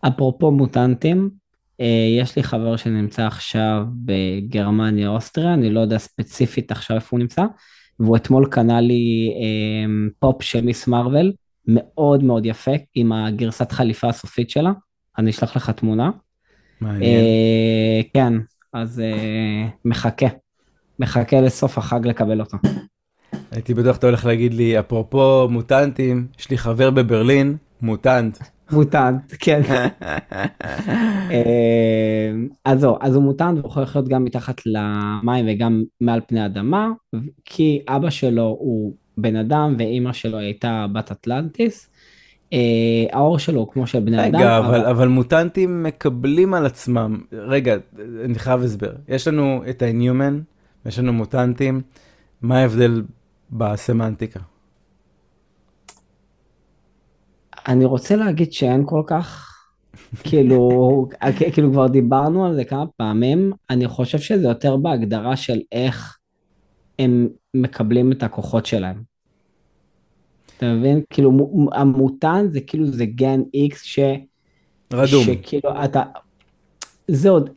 אפרופו 0.00 0.50
מוטנטים, 0.50 1.30
אה, 1.80 2.06
יש 2.20 2.36
לי 2.36 2.42
חבר 2.42 2.76
שנמצא 2.76 3.26
עכשיו 3.26 3.86
בגרמניה, 4.04 5.08
אוסטריה, 5.08 5.54
אני 5.54 5.70
לא 5.70 5.80
יודע 5.80 5.98
ספציפית 5.98 6.70
עכשיו 6.70 6.96
איפה 6.96 7.08
הוא 7.10 7.20
נמצא, 7.20 7.42
והוא 8.00 8.16
אתמול 8.16 8.46
קנה 8.50 8.80
לי 8.80 9.32
אה, 9.36 10.10
פופ 10.18 10.42
של 10.42 10.60
מיס 10.64 10.86
מרוויל, 10.86 11.32
מאוד 11.66 12.24
מאוד 12.24 12.46
יפה, 12.46 12.72
עם 12.94 13.12
הגרסת 13.12 13.72
חליפה 13.72 14.08
הסופית 14.08 14.50
שלה, 14.50 14.72
אני 15.18 15.30
אשלח 15.30 15.56
לך 15.56 15.70
תמונה. 15.70 16.10
מעניין. 16.80 17.02
אה, 17.02 18.00
כן, 18.14 18.32
אז 18.72 19.00
אה, 19.00 19.68
מחכה, 19.84 20.26
מחכה 20.98 21.40
לסוף 21.40 21.78
החג 21.78 22.06
לקבל 22.06 22.40
אותו. 22.40 22.56
הייתי 23.50 23.74
בטוח 23.74 23.96
אתה 23.96 24.06
הולך 24.06 24.26
להגיד 24.26 24.54
לי, 24.54 24.78
אפרופו 24.78 25.48
מוטנטים, 25.50 26.26
יש 26.38 26.50
לי 26.50 26.58
חבר 26.58 26.90
בברלין, 26.90 27.56
מוטנט. 27.82 28.38
מוטנט, 28.72 29.34
כן. 29.38 29.62
אה, 31.30 32.30
אז 32.64 32.80
זהו, 32.80 32.96
אז 33.00 33.14
הוא 33.14 33.22
מוטנט 33.22 33.58
והוא 33.58 33.70
יכול 33.70 33.82
לחיות 33.82 34.08
גם 34.08 34.24
מתחת 34.24 34.60
למים 34.66 35.46
וגם 35.48 35.82
מעל 36.00 36.20
פני 36.26 36.40
האדמה, 36.40 36.88
כי 37.44 37.82
אבא 37.88 38.10
שלו 38.10 38.56
הוא 38.60 38.94
בן 39.18 39.36
אדם 39.36 39.74
ואימא 39.78 40.12
שלו 40.12 40.38
הייתה 40.38 40.86
בת 40.92 41.10
אטלנטיס. 41.10 41.90
אה, 42.52 42.58
העור 43.12 43.38
שלו 43.38 43.60
הוא 43.60 43.72
כמו 43.72 43.86
של 43.86 44.00
בני 44.00 44.26
אדם. 44.26 44.36
רגע, 44.36 44.58
אבל, 44.58 44.86
אבל 44.86 45.08
מוטנטים 45.08 45.82
מקבלים 45.82 46.54
על 46.54 46.66
עצמם, 46.66 47.20
רגע, 47.32 47.76
אני 48.24 48.34
חייב 48.34 48.62
הסבר. 48.62 48.92
יש 49.08 49.28
לנו 49.28 49.62
את 49.70 49.82
ה-Inhuman, 49.82 50.53
יש 50.86 50.98
לנו 50.98 51.12
מוטנטים, 51.12 51.82
מה 52.42 52.58
ההבדל 52.58 53.02
בסמנטיקה? 53.50 54.40
אני 57.68 57.84
רוצה 57.84 58.16
להגיד 58.16 58.52
שאין 58.52 58.82
כל 58.86 59.02
כך, 59.06 59.50
כאילו, 60.24 60.68
כאילו 61.52 61.72
כבר 61.72 61.86
דיברנו 61.86 62.46
על 62.46 62.54
זה 62.54 62.64
כמה 62.64 62.86
פעמים, 62.96 63.52
אני 63.70 63.88
חושב 63.88 64.18
שזה 64.18 64.48
יותר 64.48 64.76
בהגדרה 64.76 65.36
של 65.36 65.60
איך 65.72 66.18
הם 66.98 67.28
מקבלים 67.54 68.12
את 68.12 68.22
הכוחות 68.22 68.66
שלהם. 68.66 69.02
אתה 70.56 70.66
מבין? 70.72 71.02
כאילו 71.10 71.32
מו- 71.32 71.70
המוטנט 71.72 72.50
זה 72.52 72.60
כאילו 72.60 72.86
זה 72.86 73.06
גן 73.06 73.40
X 73.40 73.76
ש... 73.82 73.98
רדום. 74.92 75.24
שכאילו 75.24 75.84
אתה... 75.84 76.02
זה 77.08 77.30
עוד, 77.30 77.50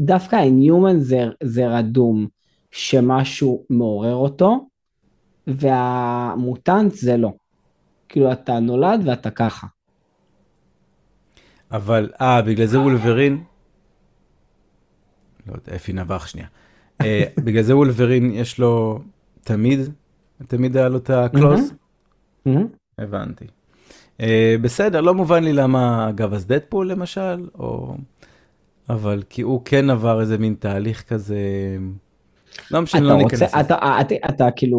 דווקא 0.00 0.36
ה-Inhuman 0.36 0.98
זה, 0.98 1.18
זה 1.42 1.78
רדום, 1.78 2.26
שמשהו 2.74 3.64
מעורר 3.70 4.14
אותו, 4.14 4.68
והמוטנט 5.46 6.92
זה 6.92 7.16
לא. 7.16 7.32
כאילו 8.08 8.32
אתה 8.32 8.58
נולד 8.58 9.00
ואתה 9.04 9.30
ככה. 9.30 9.66
אבל, 11.70 12.10
אה, 12.20 12.42
בגלל 12.42 12.66
זה 12.66 12.80
וולברין, 12.80 13.44
לא 15.46 15.52
יודע, 15.52 15.76
אפי 15.76 15.92
נבח 15.92 16.26
שנייה. 16.26 16.46
אה, 17.00 17.24
בגלל 17.44 17.62
זה 17.62 17.76
וולברין 17.76 18.30
יש 18.32 18.58
לו 18.58 19.00
תמיד, 19.40 19.80
תמיד 20.46 20.76
היה 20.76 20.88
לו 20.88 20.98
את 20.98 21.10
הקלוז? 21.10 21.72
מהמם. 22.46 22.66
הבנתי. 22.98 23.44
Uh, 24.18 24.24
בסדר, 24.62 25.00
לא 25.00 25.14
מובן 25.14 25.44
לי 25.44 25.52
למה, 25.52 26.08
אגב, 26.08 26.34
אז 26.34 26.46
דדפול 26.46 26.90
למשל, 26.90 27.48
או... 27.54 27.96
אבל 28.88 29.22
כי 29.30 29.42
הוא 29.42 29.62
כן 29.64 29.90
עבר 29.90 30.20
איזה 30.20 30.38
מין 30.38 30.54
תהליך 30.58 31.02
כזה... 31.02 31.36
לא 32.70 32.80
משנה, 32.80 33.00
אתה 33.00 33.08
לא 33.08 33.16
ניכנס 33.16 33.42
לזה. 33.42 33.60
אתה, 33.60 34.00
אתה, 34.00 34.14
אתה 34.28 34.50
כאילו, 34.50 34.78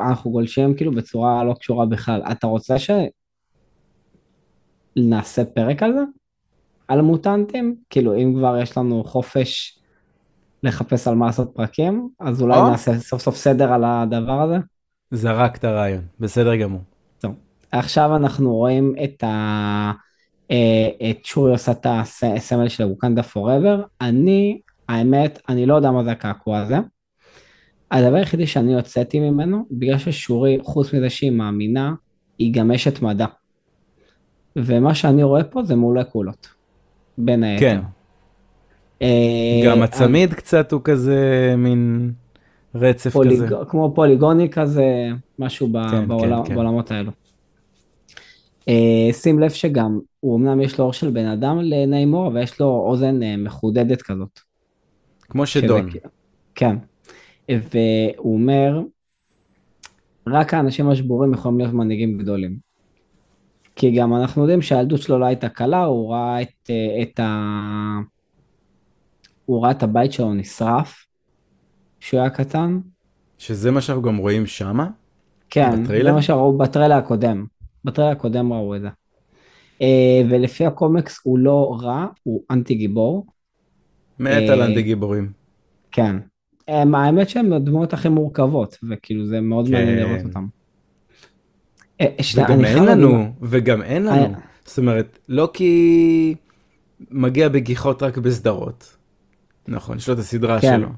אנחנו 0.00 0.30
גולשים 0.30 0.74
כאילו 0.74 0.92
בצורה 0.92 1.44
לא 1.44 1.54
קשורה 1.54 1.86
בכלל. 1.86 2.22
אתה 2.30 2.46
רוצה 2.46 2.76
שנעשה 4.96 5.44
פרק 5.44 5.82
על 5.82 5.92
זה? 5.92 6.00
על 6.88 6.98
המוטנטים? 6.98 7.76
כאילו, 7.90 8.16
אם 8.16 8.34
כבר 8.36 8.58
יש 8.62 8.78
לנו 8.78 9.04
חופש 9.04 9.78
לחפש 10.62 11.08
על 11.08 11.14
מה 11.14 11.26
לעשות 11.26 11.50
פרקים, 11.54 12.08
אז 12.20 12.42
אולי 12.42 12.58
או. 12.58 12.70
נעשה 12.70 12.98
סוף 12.98 13.22
סוף 13.22 13.36
סדר 13.36 13.72
על 13.72 13.84
הדבר 13.84 14.40
הזה? 14.40 14.56
זרק 15.10 15.56
את 15.56 15.64
הרעיון, 15.64 16.02
בסדר 16.20 16.56
גמור. 16.56 16.80
עכשיו 17.72 18.16
אנחנו 18.16 18.54
רואים 18.54 18.94
את 19.04 19.24
ה... 19.24 19.92
אה, 20.50 21.10
את 21.10 21.24
שורי 21.24 21.52
עושה 21.52 21.72
את 21.72 21.86
הסמל 22.22 22.68
של 22.68 22.84
ווקנדה 22.84 23.22
פוראבר. 23.22 23.82
אני, 24.00 24.60
האמת, 24.88 25.38
אני 25.48 25.66
לא 25.66 25.74
יודע 25.74 25.90
מה 25.90 26.04
זה 26.04 26.12
הקעקוע 26.12 26.58
הזה. 26.58 26.76
הדבר 27.90 28.16
היחידי 28.16 28.46
שאני 28.46 28.74
הוצאתי 28.74 29.20
ממנו, 29.20 29.66
בגלל 29.70 29.98
ששורי, 29.98 30.58
חוץ 30.62 30.94
מזה 30.94 31.10
שהיא 31.10 31.30
מאמינה, 31.30 31.94
היא 32.38 32.52
גם 32.54 32.70
אשת 32.70 33.02
מדע. 33.02 33.26
ומה 34.56 34.94
שאני 34.94 35.22
רואה 35.22 35.44
פה 35.44 35.64
זה 35.64 35.76
מולקולות, 35.76 36.48
בין 37.18 37.42
היתר. 37.42 37.60
כן. 37.60 37.80
אה, 39.02 39.62
גם 39.66 39.82
הצמיד 39.82 40.34
קצת 40.34 40.72
הוא 40.72 40.80
כזה 40.84 41.54
מין 41.58 42.12
רצף 42.74 43.12
פוליג... 43.12 43.42
כזה. 43.42 43.54
כמו 43.68 43.92
פוליגוני 43.94 44.50
כזה, 44.50 44.84
משהו 45.38 45.68
ב... 45.72 45.90
כן, 45.90 46.08
בעולם... 46.08 46.42
כן, 46.42 46.48
כן. 46.48 46.54
בעולמות 46.54 46.90
האלו. 46.90 47.12
Uh, 48.70 49.12
שים 49.12 49.38
לב 49.38 49.50
שגם, 49.50 50.00
הוא 50.20 50.36
אמנם 50.36 50.60
יש 50.60 50.78
לו 50.78 50.84
אור 50.84 50.92
של 50.92 51.10
בן 51.10 51.26
אדם 51.26 51.58
לניימור, 51.60 52.26
אבל 52.26 52.42
יש 52.42 52.60
לו 52.60 52.66
אוזן 52.66 53.20
מחודדת 53.38 54.02
כזאת. 54.02 54.40
כמו 55.20 55.46
שזה 55.46 55.62
שדון. 55.62 55.90
כ- 55.90 56.06
כן. 56.54 56.76
והוא 57.48 58.34
אומר, 58.34 58.80
רק 60.26 60.54
האנשים 60.54 60.88
השבורים 60.88 61.34
יכולים 61.34 61.58
להיות 61.58 61.72
מנהיגים 61.72 62.18
גדולים. 62.18 62.58
כי 63.76 63.90
גם 63.90 64.14
אנחנו 64.14 64.42
יודעים 64.42 64.62
שהילדות 64.62 65.02
שלו 65.02 65.18
לא 65.18 65.24
הייתה 65.24 65.48
קלה, 65.48 65.84
הוא 65.84 66.12
ראה 66.12 66.42
את, 66.42 66.70
אה, 66.70 67.02
את 67.02 67.20
ה... 67.20 67.98
הוא 69.44 69.62
ראה 69.62 69.70
את 69.70 69.82
הבית 69.82 70.12
שלו 70.12 70.34
נשרף 70.34 71.06
כשהוא 72.00 72.20
היה 72.20 72.30
קטן. 72.30 72.78
שזה 73.38 73.70
מה 73.70 73.80
שאנחנו 73.80 74.02
גם 74.02 74.16
רואים 74.16 74.46
שמה? 74.46 74.88
כן, 75.50 75.82
בטריילר? 75.82 76.10
זה 76.10 76.12
מה 76.12 76.22
שראו 76.22 76.58
בטריילר 76.58 76.94
הקודם. 76.94 77.46
בטריילר 77.84 78.12
הקודם 78.12 78.52
ראו 78.52 78.76
את 78.76 78.80
זה. 78.80 78.88
אה, 79.82 80.22
ולפי 80.30 80.66
הקומיקס 80.66 81.20
הוא 81.22 81.38
לא 81.38 81.76
רע, 81.80 82.06
הוא 82.22 82.42
אנטי 82.50 82.74
גיבור. 82.74 83.26
מת 84.18 84.48
אה, 84.48 84.52
על 84.52 84.62
אנטי 84.62 84.82
גיבורים. 84.82 85.32
כן. 85.92 86.16
הם, 86.68 86.94
האמת 86.94 87.28
שהם 87.28 87.52
הדמויות 87.52 87.92
הכי 87.92 88.08
מורכבות, 88.08 88.78
וכאילו 88.90 89.26
זה 89.26 89.40
מאוד 89.40 89.70
מעניין 89.70 89.98
כן. 89.98 90.10
לראות 90.10 90.24
אותם. 90.24 90.46
אה, 92.00 92.06
שנייה, 92.22 92.48
וגם 92.50 92.64
אין 92.64 92.84
לנו, 92.84 93.12
להגיד- 93.12 93.32
וגם 93.42 93.82
אין 93.82 94.08
אה. 94.08 94.16
לנו. 94.16 94.36
זאת 94.64 94.78
אומרת, 94.78 95.18
לא 95.28 95.50
כי 95.54 96.34
מגיע 97.10 97.48
בגיחות 97.48 98.02
רק 98.02 98.18
בסדרות. 98.18 98.96
נכון, 99.68 99.96
יש 99.96 100.08
לו 100.08 100.14
את 100.14 100.18
הסדרה 100.18 100.60
כן. 100.60 100.76
שלו. 100.78 100.88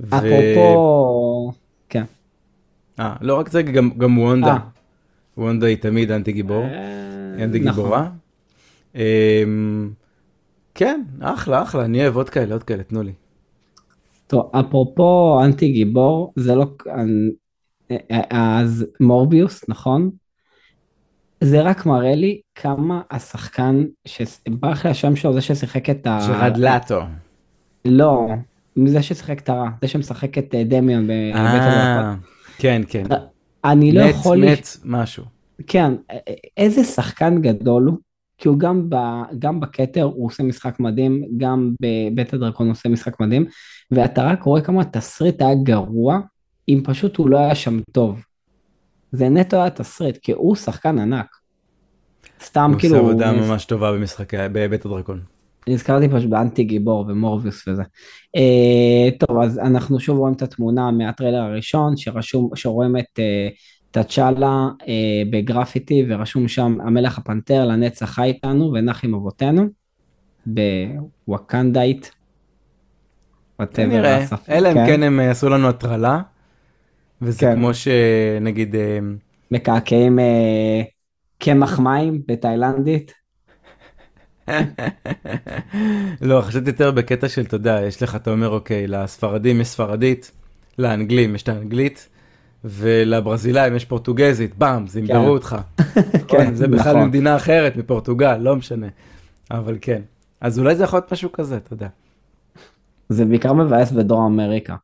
ו- 0.00 0.16
אפרופו, 0.16 1.52
כן. 1.88 2.04
אה, 3.00 3.14
לא 3.20 3.34
רק 3.38 3.50
זה, 3.50 3.62
גם, 3.62 3.90
גם 3.98 4.18
וונדה. 4.18 4.46
אה. 4.52 4.58
וונדה 5.36 5.66
היא 5.66 5.76
תמיד 5.76 6.10
אנטי 6.10 6.32
גיבור. 6.32 6.64
אה, 6.64 7.44
אנטי 7.44 7.60
נכון. 7.60 7.82
גיבורה. 7.82 8.10
אמ, 8.94 9.90
כן, 10.74 11.02
אחלה, 11.20 11.62
אחלה, 11.62 11.84
אני 11.84 12.02
אוהב 12.02 12.16
עוד 12.16 12.30
כאלה, 12.30 12.52
עוד 12.54 12.62
כאלה, 12.62 12.82
תנו 12.82 13.02
לי. 13.02 13.12
טוב, 14.28 14.50
אפרופו 14.60 15.40
אנטי 15.44 15.72
גיבור, 15.72 16.32
זה 16.36 16.54
לא... 16.54 16.66
אה, 17.90 18.58
אז 18.60 18.86
מורביוס, 19.00 19.64
נכון? 19.68 20.10
זה 21.40 21.62
רק 21.62 21.86
מראה 21.86 22.14
לי 22.14 22.40
כמה 22.54 23.00
השחקן, 23.10 23.84
ברח 24.48 24.84
לי 24.84 24.90
השם 24.90 25.16
שלו, 25.16 25.32
זה 25.32 25.40
ששיחק 25.40 25.90
את 25.90 26.06
ה... 26.06 26.18
ג'רד 26.28 26.56
לטו. 26.56 27.00
לא, 27.84 28.26
זה 28.86 29.02
ששיחק 29.02 29.40
את 29.40 29.48
הרע, 29.48 29.68
זה 29.82 29.88
שמשחק 29.88 30.38
את 30.38 30.54
אה, 30.54 30.64
דמיון 30.64 31.04
בבית 31.04 31.34
אה, 31.34 31.96
הדרקון. 31.96 32.20
כן, 32.58 32.82
כן. 32.88 33.04
אני 33.64 33.92
לא 33.92 34.04
מת, 34.04 34.10
יכול... 34.10 34.44
לש- 34.44 34.58
מת, 34.58 34.66
משהו. 34.84 35.24
כן, 35.66 35.92
איזה 36.56 36.84
שחקן 36.84 37.42
גדול 37.42 37.84
הוא, 37.84 37.96
כי 38.38 38.48
הוא 38.48 38.58
גם, 38.58 38.90
ב, 38.90 38.96
גם 39.38 39.60
בכתר 39.60 40.02
הוא 40.02 40.26
עושה 40.26 40.42
משחק 40.42 40.80
מדהים, 40.80 41.24
גם 41.36 41.72
בבית 41.80 42.34
הדרקון 42.34 42.66
הוא 42.66 42.72
עושה 42.72 42.88
משחק 42.88 43.20
מדהים, 43.20 43.46
ואתה 43.90 44.22
רק 44.24 44.42
רואה 44.42 44.60
כמה 44.60 44.80
התסריט 44.82 45.42
היה 45.42 45.54
גרוע, 45.62 46.18
אם 46.68 46.80
פשוט 46.84 47.16
הוא 47.16 47.28
לא 47.30 47.38
היה 47.38 47.54
שם 47.54 47.80
טוב. 47.92 48.20
זה 49.12 49.28
נטו 49.28 49.56
היה 49.56 49.70
תסריט, 49.70 50.16
כי 50.16 50.32
הוא 50.32 50.56
שחקן 50.56 50.98
ענק. 50.98 51.26
סתם 52.42 52.70
הוא 52.72 52.80
כאילו, 52.80 52.96
עושה 52.96 53.08
עבודה 53.08 53.30
הוא- 53.30 53.40
ממש 53.40 53.64
טובה 53.64 53.92
במשחקי, 53.92 54.36
בבית 54.52 54.84
הדרקון. 54.84 55.20
נזכרתי 55.68 56.08
פשוט 56.08 56.30
באנטי 56.30 56.64
גיבור 56.64 57.04
ומורביוס 57.08 57.68
וזה. 57.68 57.82
אה, 58.36 59.10
טוב, 59.18 59.38
אז 59.42 59.58
אנחנו 59.58 60.00
שוב 60.00 60.18
רואים 60.18 60.34
את 60.34 60.42
התמונה 60.42 60.90
מהטריילר 60.90 61.38
הראשון, 61.42 61.96
שרשום, 61.96 62.50
שרואים 62.54 62.96
את 62.96 63.18
אה, 63.18 63.48
תצ'אלה 63.90 64.68
אה, 64.88 65.22
בגרפיטי, 65.30 66.04
ורשום 66.08 66.48
שם 66.48 66.78
המלך 66.80 67.18
הפנתר 67.18 67.66
לנצח 67.66 68.10
חי 68.10 68.22
איתנו 68.22 68.72
ונח 68.72 69.04
עם 69.04 69.14
אבותינו, 69.14 69.68
whatever 73.62 73.74
כנראה, 73.74 74.24
אלא 74.48 74.68
אם 74.68 74.74
כן. 74.74 74.86
כן 74.86 75.02
הם 75.02 75.20
אה, 75.20 75.30
עשו 75.30 75.48
לנו 75.48 75.68
הטרלה, 75.68 76.20
וזה 77.22 77.40
כן. 77.40 77.54
כמו 77.54 77.74
שנגיד, 77.74 78.76
אה, 78.76 78.98
מקעקעים 79.50 80.18
אה, 80.18 80.82
קמח 81.38 81.78
מים 81.78 82.22
בתאילנדית. 82.28 83.12
לא, 86.20 86.40
חשבתי 86.40 86.70
יותר 86.70 86.90
בקטע 86.90 87.28
של, 87.28 87.42
אתה 87.42 87.56
יודע, 87.56 87.80
יש 87.86 88.02
לך, 88.02 88.16
אתה 88.16 88.30
אומר, 88.30 88.48
אוקיי, 88.48 88.86
לספרדים 88.86 89.60
יש 89.60 89.68
ספרדית, 89.68 90.32
לאנגלים 90.78 91.34
יש 91.34 91.42
את 91.42 91.48
האנגלית, 91.48 92.08
ולברזילאים 92.64 93.76
יש 93.76 93.84
פורטוגזית, 93.84 94.58
באם, 94.58 94.86
זימברו 94.86 95.24
כן. 95.24 95.28
אותך. 95.28 95.56
כן, 96.28 96.54
זה 96.54 96.68
בכלל 96.68 96.92
נכון. 96.92 97.04
ממדינה 97.04 97.36
אחרת, 97.36 97.76
מפורטוגל, 97.76 98.36
לא 98.36 98.56
משנה. 98.56 98.86
אבל 99.50 99.78
כן. 99.80 100.02
אז 100.40 100.58
אולי 100.58 100.76
זה 100.76 100.84
יכול 100.84 100.96
להיות 100.96 101.12
משהו 101.12 101.32
כזה, 101.32 101.56
אתה 101.56 101.72
יודע. 101.72 101.88
זה 103.08 103.24
בעיקר 103.24 103.52
מבאס 103.52 103.92
בדרום 103.92 104.40
אמריקה. 104.40 104.76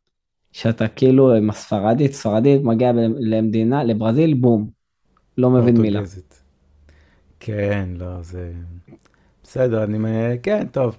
שאתה 0.52 0.88
כאילו 0.88 1.34
עם 1.34 1.50
הספרדית, 1.50 2.12
ספרדית, 2.12 2.62
מגיע 2.62 2.92
למדינה, 3.18 3.84
לברזיל, 3.84 4.34
בום. 4.34 4.70
לא 5.38 5.50
מבין 5.50 5.76
מילה. 5.76 6.00
כן, 7.40 7.88
לא, 7.98 8.22
זה... 8.22 8.52
בסדר, 9.42 9.84
אני... 9.84 9.98
כן, 10.42 10.66
טוב. 10.72 10.96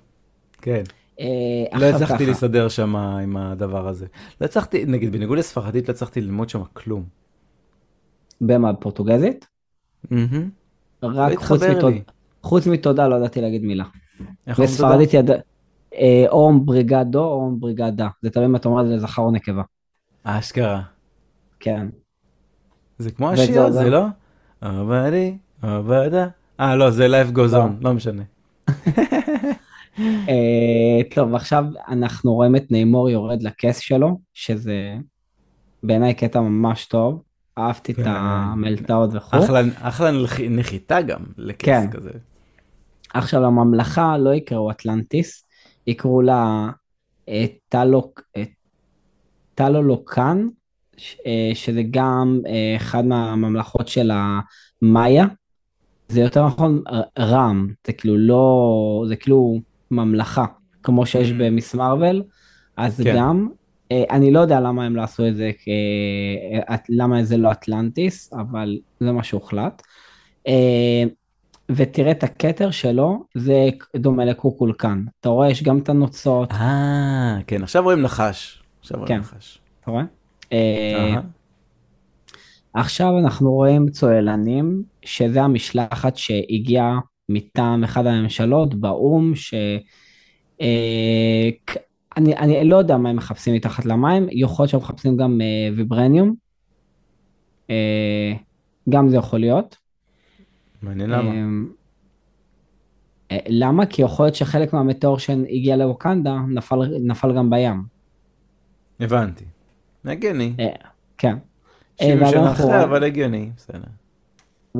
כן. 0.62 0.84
אה, 1.19 1.80
לא 1.80 1.86
הצלחתי 1.86 2.25
להסתדר 2.25 2.67
שם 2.67 2.95
עם 2.95 3.38
הדבר 3.38 3.88
הזה. 3.88 4.06
לא 4.41 4.45
הצלחתי, 4.45 4.86
נגיד, 4.86 5.12
בניגוד 5.12 5.38
לספרדית, 5.38 5.88
לא 5.88 5.93
הצלחתי 5.93 6.21
ללמוד 6.21 6.49
שם 6.49 6.62
כלום. 6.73 7.04
במה, 8.41 8.73
פורטוגזית? 8.73 9.47
רק 11.04 11.32
לא 11.32 11.36
חוץ 11.38 11.63
מתודה, 11.63 11.88
לי. 11.88 12.01
חוץ 12.41 12.67
מתודה 12.67 13.08
לא 13.08 13.15
ידעתי 13.15 13.41
להגיד 13.41 13.63
מילה. 13.63 13.86
בספרדית 14.47 15.13
ידע... 15.13 15.36
אה, 15.95 16.25
או 16.30 16.60
בריגדו 16.60 17.23
או 17.23 17.51
בריגדה. 17.60 18.08
זה 18.21 18.30
תלוי 18.30 18.45
אם 18.45 18.56
אתה 18.56 18.69
אומר 18.69 18.82
את 18.82 18.88
זה 18.88 18.95
לזכר 18.95 19.21
או 19.21 19.32
נקבה. 19.32 19.63
אשכרה. 20.23 20.82
כן. 21.60 21.88
זה 22.97 23.12
כמו 23.12 23.32
השיר. 23.32 23.62
הזה, 23.62 23.89
לא? 23.89 24.06
עבדי, 24.62 25.38
עבדה. 25.62 26.28
אה, 26.60 26.75
לא, 26.75 26.91
זה 26.91 27.08
Life 27.08 27.36
Goes 27.36 27.51
לא. 27.51 27.63
On, 27.63 27.69
לא 27.82 27.93
משנה. 27.93 28.23
אה, 30.00 31.00
טוב, 31.16 31.36
עכשיו 31.36 31.66
אנחנו 31.88 32.34
רואים 32.34 32.56
את 32.56 32.72
ניימור 32.72 33.10
יורד 33.10 33.44
לכס 33.44 33.80
שלו, 33.80 34.20
שזה 34.34 34.96
בעיניי 35.84 36.14
קטע 36.14 36.42
ממש 36.42 36.86
טוב. 36.86 37.22
אהבתי 37.58 37.92
את 37.92 37.98
כן. 37.98 38.04
המלטעות 38.08 39.10
וכו'. 39.14 39.38
אחלה, 39.44 39.62
אחלה 39.80 40.12
נח- 40.12 40.40
נחיתה 40.50 41.02
גם, 41.02 41.20
לכס 41.38 41.66
כן. 41.66 41.92
כזה. 41.92 42.12
עכשיו 43.14 43.42
לממלכה 43.42 44.18
לא 44.18 44.34
יקראו 44.34 44.72
אטלנטיס, 44.72 45.46
יקראו 45.88 46.22
לה 46.22 46.70
אה, 47.30 47.46
אה, 48.38 48.44
טלולוקן, 49.56 50.48
שזה 51.54 51.82
גם 51.92 52.42
אחד 52.78 53.06
מהממלכות 53.06 53.88
של 53.88 54.12
המאיה. 54.82 55.26
זה 56.08 56.22
יותר 56.22 56.48
נכון 56.48 56.84
רם, 57.20 57.68
זה 57.88 57.94
כאילו 57.94 58.18
לא, 58.18 59.06
זה 59.08 59.16
כאילו 59.16 59.60
ממלכה, 59.91 60.45
כמו 60.84 61.06
שיש 61.06 61.32
Mm. 61.32 61.34
במיס 61.38 61.76
מרוויל, 61.76 62.24
אז 62.78 63.02
כן. 63.04 63.15
גם, 63.17 63.48
אה, 63.91 64.04
אני 64.10 64.32
לא 64.32 64.39
יודע 64.39 64.60
למה 64.60 64.86
הם 64.86 64.95
לא 64.95 65.02
עשו 65.02 65.28
את 65.28 65.36
זה, 65.36 65.52
אה, 66.67 66.76
למה 66.89 67.24
זה 67.24 67.38
לא 67.38 67.52
אטלנטיס, 67.52 68.34
אבל 68.34 68.78
זה 69.00 69.12
מה 69.12 69.24
שהוחלט. 69.24 69.82
אה, 70.48 71.04
ותראה 71.69 72.12
את 72.12 72.24
הכתר 72.24 72.71
שלו, 72.71 73.24
זה 73.36 73.69
דומה 73.95 74.26
לקוקולקן. 74.26 75.04
אתה 75.19 75.30
רואה, 75.30 75.50
יש 75.50 75.63
גם 75.63 75.78
את 75.78 75.89
הנוצות, 75.89 76.52
אה, 76.52 77.38
כן, 77.48 77.63
עכשיו 77.63 77.84
רואים 77.84 78.02
נחש. 78.02 78.63
עכשיו 78.80 78.98
רואים 79.00 79.08
כן. 79.08 79.19
נחש. 79.19 79.60
אתה 79.82 79.91
רואה? 79.91 80.04
אה. 80.54 81.15
עכשיו 82.74 83.19
אנחנו 83.19 83.52
רואים 83.52 83.89
צוללנים, 83.89 84.84
שזה 85.06 85.41
המשלחת 85.41 86.17
שהגיעה 86.17 87.00
מטעם 87.30 87.84
אחד 87.84 88.06
הממשלות 88.08 88.76
באו"ם, 88.76 89.36
ש... 89.36 89.54
אה, 90.62 91.50
אני, 92.18 92.38
אני 92.38 92.70
לא 92.70 92.78
יודע 92.78 92.98
מה 92.98 93.10
הם 93.10 93.16
מחפשים 93.16 93.56
מתחת 93.56 93.86
למים, 93.86 94.28
יכול 94.32 94.64
להיות 94.64 94.72
שהם 94.72 94.80
מחפשים 94.80 95.18
גם 95.18 95.42
אה, 95.42 95.76
ויברניום, 95.78 96.36
אה, 97.70 98.34
גם 98.90 99.10
זה 99.10 99.18
יכול 99.18 99.40
להיות. 99.40 99.78
מעניין 100.82 101.10
למה. 101.10 101.32
אמ, 101.32 101.70
אה, 103.32 103.38
למה? 103.48 103.86
כי 103.86 104.02
יכול 104.02 104.26
להיות 104.26 104.36
שחלק 104.36 104.74
מהמטאור 104.74 105.20
שהגיע 105.20 105.78
לווקנדה 105.78 106.36
נפל, 106.48 106.80
נפל 107.00 107.38
גם 107.38 107.50
בים. 107.50 107.84
הבנתי. 109.00 109.46
הגיוני. 110.06 110.54
אה, 110.60 110.68
כן. 111.18 111.38
70 112.02 112.22
ואז 112.22 112.32
שנה 112.32 112.52
אחרי, 112.52 112.84
אבל 112.84 113.04
הגיוני, 113.04 113.52
בסדר. 113.56 114.05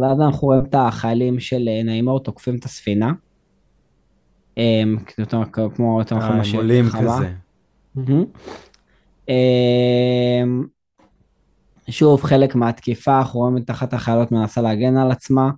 ואז 0.02 0.22
אנחנו 0.22 0.48
רואים 0.48 0.64
את 0.66 0.76
החיילים 0.78 1.40
של 1.40 1.68
אה, 1.68 1.84
נעימור 1.84 2.20
תוקפים 2.20 2.56
את 2.56 2.66
הספינה. 2.66 3.12
אמ, 4.58 4.98
כמו 5.76 6.02
הם 6.12 6.18
מה 6.20 6.44
עולים. 6.56 6.86
כזה. 6.90 7.34
אמ, 9.30 10.64
שוב, 11.90 12.24
חלק 12.24 12.56
מהתקיפה, 12.56 13.18
אנחנו 13.18 13.40
רואים 13.40 13.58
את 13.58 13.70
אחת 13.70 13.94
החיילות 13.94 14.32
מנסה 14.32 14.62
להגן 14.62 14.98
על 14.98 15.12
עצמה. 15.12 15.52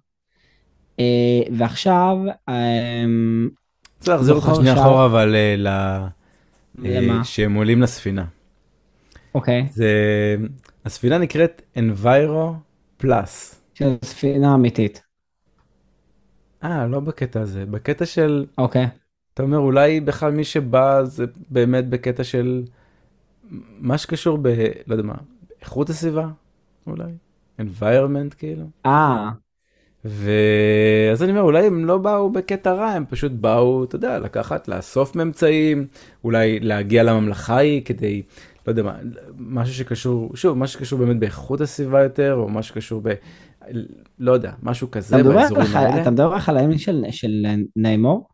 אה, 0.99 1.41
ועכשיו, 1.57 2.17
אמ, 2.49 3.49
צריך 3.99 4.09
להחזיר 4.09 4.35
אותך 4.35 4.51
שנייה 4.55 4.73
אחורה, 4.73 5.05
אבל 5.05 5.35
אה, 5.35 5.55
ל... 5.57 5.67
למה? 6.79 7.23
שהם 7.23 7.53
עולים 7.53 7.81
לספינה. 7.81 8.25
אוקיי. 9.35 9.67
הספינה 10.85 11.17
נקראת 11.17 11.61
Enviro 11.75 12.51
Plus. 13.03 13.56
שזו 13.77 13.97
ספינה 14.03 14.55
אמיתית. 14.55 15.03
אה, 16.63 16.87
לא 16.87 16.99
בקטע 16.99 17.41
הזה, 17.41 17.65
בקטע 17.65 18.05
של, 18.05 18.45
אוקיי. 18.57 18.87
אתה 19.33 19.43
אומר, 19.43 19.57
אולי 19.57 19.99
בכלל 19.99 20.31
מי 20.31 20.43
שבא 20.43 21.03
זה 21.03 21.25
באמת 21.49 21.89
בקטע 21.89 22.23
של 22.23 22.63
מה 23.79 23.97
שקשור 23.97 24.37
ב... 24.41 24.47
לא 24.87 24.93
יודע 24.93 25.03
מה, 25.03 25.15
איכות 25.61 25.89
הסביבה, 25.89 26.27
אולי? 26.87 27.11
environment 27.61 28.35
כאילו. 28.37 28.65
אה, 28.85 29.29
ואז 30.05 31.23
אני 31.23 31.31
אומר, 31.31 31.41
אולי 31.41 31.67
הם 31.67 31.85
לא 31.85 31.97
באו 31.97 32.29
בקטע 32.29 32.73
רע, 32.73 32.87
הם 32.87 33.05
פשוט 33.09 33.31
באו, 33.31 33.83
אתה 33.83 33.95
יודע, 33.95 34.19
לקחת, 34.19 34.67
לאסוף 34.67 35.15
ממצאים, 35.15 35.87
אולי 36.23 36.59
להגיע 36.59 37.03
לממלכה 37.03 37.55
ההיא 37.55 37.81
כדי, 37.85 38.21
לא 38.67 38.71
יודע 38.71 38.83
מה, 38.83 38.97
משהו 39.37 39.73
שקשור, 39.73 40.35
שוב, 40.35 40.57
משהו 40.57 40.79
שקשור 40.79 40.99
באמת 40.99 41.19
באיכות 41.19 41.61
הסביבה 41.61 42.03
יותר, 42.03 42.33
או 42.35 42.49
משהו 42.49 42.75
שקשור 42.75 43.01
ב... 43.03 43.13
לא 44.19 44.31
יודע, 44.31 44.51
משהו 44.63 44.91
כזה 44.91 45.23
באזורים 45.23 45.75
האלה. 45.75 46.01
אתה 46.01 46.11
מדבר 46.11 46.35
על 46.47 46.57
הימין 46.57 46.77
של, 46.77 47.05
של 47.11 47.45
ניימור? 47.75 48.27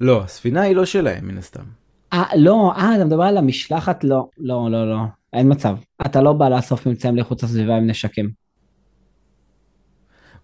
לא, 0.00 0.22
הספינה 0.22 0.60
היא 0.60 0.76
לא 0.76 0.84
שלהם, 0.84 1.28
מן 1.28 1.38
הסתם. 1.38 1.64
אה, 2.12 2.24
לא, 2.36 2.72
אה, 2.76 2.96
אתה 2.96 3.04
מדבר 3.04 3.22
על 3.22 3.36
המשלחת? 3.36 4.04
לא, 4.04 4.28
לא, 4.38 4.70
לא, 4.70 4.90
לא, 4.90 4.98
אין 5.32 5.52
מצב. 5.52 5.76
אתה 6.06 6.22
לא 6.22 6.32
בא 6.32 6.48
לאסוף 6.48 6.86
ממצאים 6.86 7.16
לאיכות 7.16 7.42
הסביבה 7.42 7.76
עם 7.76 7.86
נשקים. 7.86 8.30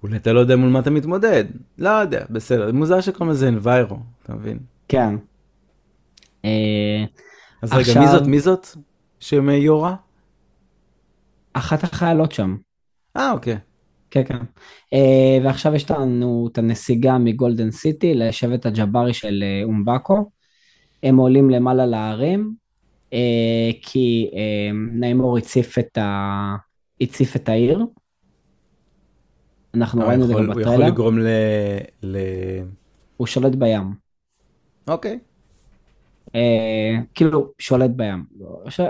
אולי 0.02 0.16
אתה 0.16 0.32
לא 0.32 0.40
יודע 0.40 0.56
מול 0.56 0.68
מה 0.68 0.78
אתה 0.78 0.90
מתמודד. 0.90 1.44
לא 1.78 1.88
יודע, 1.88 2.24
בסדר. 2.30 2.72
מוזר 2.72 3.00
שקוראים 3.00 3.30
לזה 3.30 3.48
Enviro, 3.48 3.94
אתה 4.22 4.34
מבין? 4.34 4.58
כן. 4.88 5.14
אה, 6.44 7.04
אז 7.62 7.72
רגע, 7.72 7.80
עכשיו- 7.80 8.02
מי 8.02 8.08
זאת? 8.08 8.26
מי 8.26 8.40
זאת? 8.40 8.66
שמיורה? 9.20 9.94
אחת 11.52 11.84
החיילות 11.84 12.32
שם. 12.32 12.56
אה, 13.16 13.32
אוקיי. 13.32 13.58
כן, 14.10 14.24
כן. 14.24 14.38
אה, 14.92 15.38
ועכשיו 15.44 15.74
יש 15.74 15.90
לנו 15.90 16.48
את 16.52 16.58
הנסיגה 16.58 17.18
מגולדן 17.18 17.70
סיטי 17.70 18.14
לשבט 18.14 18.66
הג'בארי 18.66 19.14
של 19.14 19.44
אה, 19.46 19.64
אומבקו. 19.64 20.30
הם 21.02 21.16
עולים 21.16 21.50
למעלה 21.50 21.86
להרים, 21.86 22.54
אה, 23.12 23.70
כי 23.82 24.30
אה, 24.34 24.70
ניימור 24.92 25.38
הציף 25.38 25.78
את, 25.78 25.98
ה... 25.98 26.56
הציף 27.00 27.36
את 27.36 27.48
העיר. 27.48 27.86
אנחנו 29.74 30.00
ראינו 30.06 30.22
את 30.22 30.28
זה 30.28 30.34
גם 30.34 30.52
הוא 30.52 30.60
יכול. 30.60 30.84
לגרום 30.84 31.18
ל... 31.18 31.26
ל... 32.02 32.16
הוא 33.16 33.26
שולט 33.26 33.54
בים. 33.54 33.94
אוקיי. 34.88 35.18
אה, 36.34 36.96
כאילו, 37.14 37.52
שולט 37.58 37.90
בים. 37.90 38.24
ש... 38.68 38.80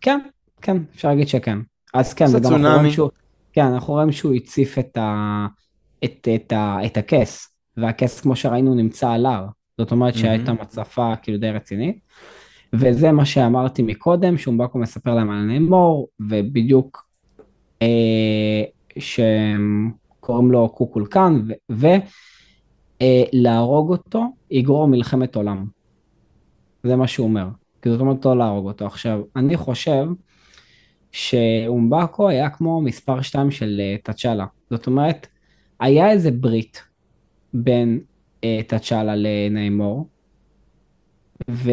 כן, 0.00 0.18
כן, 0.62 0.76
אפשר 0.94 1.08
להגיד 1.08 1.28
שכן. 1.28 1.58
אז 1.94 2.14
כן, 2.14 2.24
אנחנו 2.24 2.40
צונאמי. 2.42 2.76
רואים 2.76 2.90
שהוא, 2.90 3.10
כן, 3.52 3.64
אנחנו 3.64 3.92
רואים 3.92 4.12
שהוא 4.12 4.34
הציף 4.34 4.78
את, 4.78 4.96
ה... 4.96 5.46
את, 6.04 6.28
את, 6.34 6.52
ה... 6.52 6.78
את 6.86 6.96
הכס, 6.96 7.56
והכס, 7.76 8.20
כמו 8.20 8.36
שראינו, 8.36 8.74
נמצא 8.74 9.10
על 9.10 9.26
הר. 9.26 9.46
זאת 9.78 9.92
אומרת 9.92 10.14
שהייתה. 10.14 10.52
מצפה 10.52 11.16
כאילו 11.22 11.38
די 11.38 11.50
רצינית. 11.50 11.98
וזה 12.72 13.12
מה 13.12 13.24
שאמרתי 13.24 13.82
מקודם, 13.82 14.38
שאומבקו 14.38 14.78
מספר 14.78 15.14
להם 15.14 15.30
על 15.30 15.42
נימור, 15.42 16.08
ובדיוק 16.20 17.06
אה, 17.82 18.62
שקוראים 18.98 20.52
לו 20.52 20.68
קוקולקן, 20.68 21.42
ולהרוג 23.02 23.90
אותו 23.90 24.24
יגרור 24.50 24.88
מלחמת 24.88 25.36
עולם. 25.36 25.66
זה 26.82 26.96
מה 26.96 27.06
שהוא 27.06 27.26
אומר. 27.26 27.48
כי 27.82 27.90
זאת 27.90 28.00
אומרת 28.00 28.24
לא 28.24 28.38
להרוג 28.38 28.66
אותו. 28.66 28.86
עכשיו, 28.86 29.22
אני 29.36 29.56
חושב 29.56 30.06
שאומבקו 31.12 32.28
היה 32.28 32.50
כמו 32.50 32.80
מספר 32.80 33.22
2 33.22 33.50
של 33.50 33.80
אה, 33.80 33.96
תצ'אלה. 34.02 34.46
זאת 34.70 34.86
אומרת, 34.86 35.26
היה 35.80 36.10
איזה 36.10 36.30
ברית 36.30 36.82
בין 37.54 38.00
אה, 38.44 38.60
תצ'אלה 38.66 39.14
ו... 41.50 41.70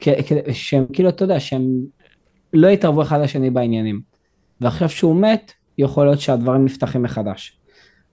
כ- 0.00 0.08
כ- 0.26 0.52
שהם 0.52 0.84
כאילו, 0.92 1.08
אתה 1.08 1.24
יודע, 1.24 1.40
שהם 1.40 1.84
לא 2.52 2.68
התערבו 2.68 3.02
אחד 3.02 3.20
לשני 3.20 3.50
בעניינים. 3.50 4.00
ועכשיו 4.60 4.88
שהוא 4.88 5.16
מת, 5.16 5.52
יכול 5.78 6.06
להיות 6.06 6.20
שהדברים 6.20 6.64
נפתחים 6.64 7.02
מחדש. 7.02 7.58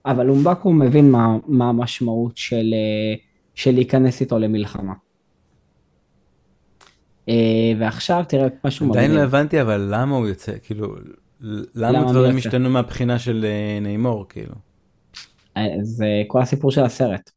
אבל 0.06 0.30
אומבקו 0.30 0.72
מבין 0.72 1.10
מה, 1.10 1.36
מה 1.46 1.68
המשמעות 1.68 2.36
של, 2.36 2.74
אה, 2.74 3.14
של 3.54 3.74
להיכנס 3.74 4.20
איתו 4.20 4.38
למלחמה. 4.38 4.92
אה, 7.28 7.34
ועכשיו 7.78 8.24
תראה 8.28 8.48
משהו 8.64 8.90
עדיין 8.90 9.10
לא 9.10 9.16
מגניב. 9.16 9.34
הבנתי, 9.34 9.60
אבל 9.60 9.88
למה 9.90 10.16
הוא 10.16 10.28
יוצא? 10.28 10.52
כאילו, 10.62 10.94
למה 11.40 11.98
למה 11.98 12.12
דברים? 12.12 12.36
השתנו 12.36 12.70
מהבחינה 12.70 13.18
של 13.18 13.44
אה, 13.44 13.78
ניימור, 13.80 14.26
כאילו? 14.28 14.54
אה, 15.56 15.62
זה 15.82 16.06
כל 16.26 16.42
הסיפור 16.42 16.70
של 16.70 16.84
הסרט. 16.84 17.30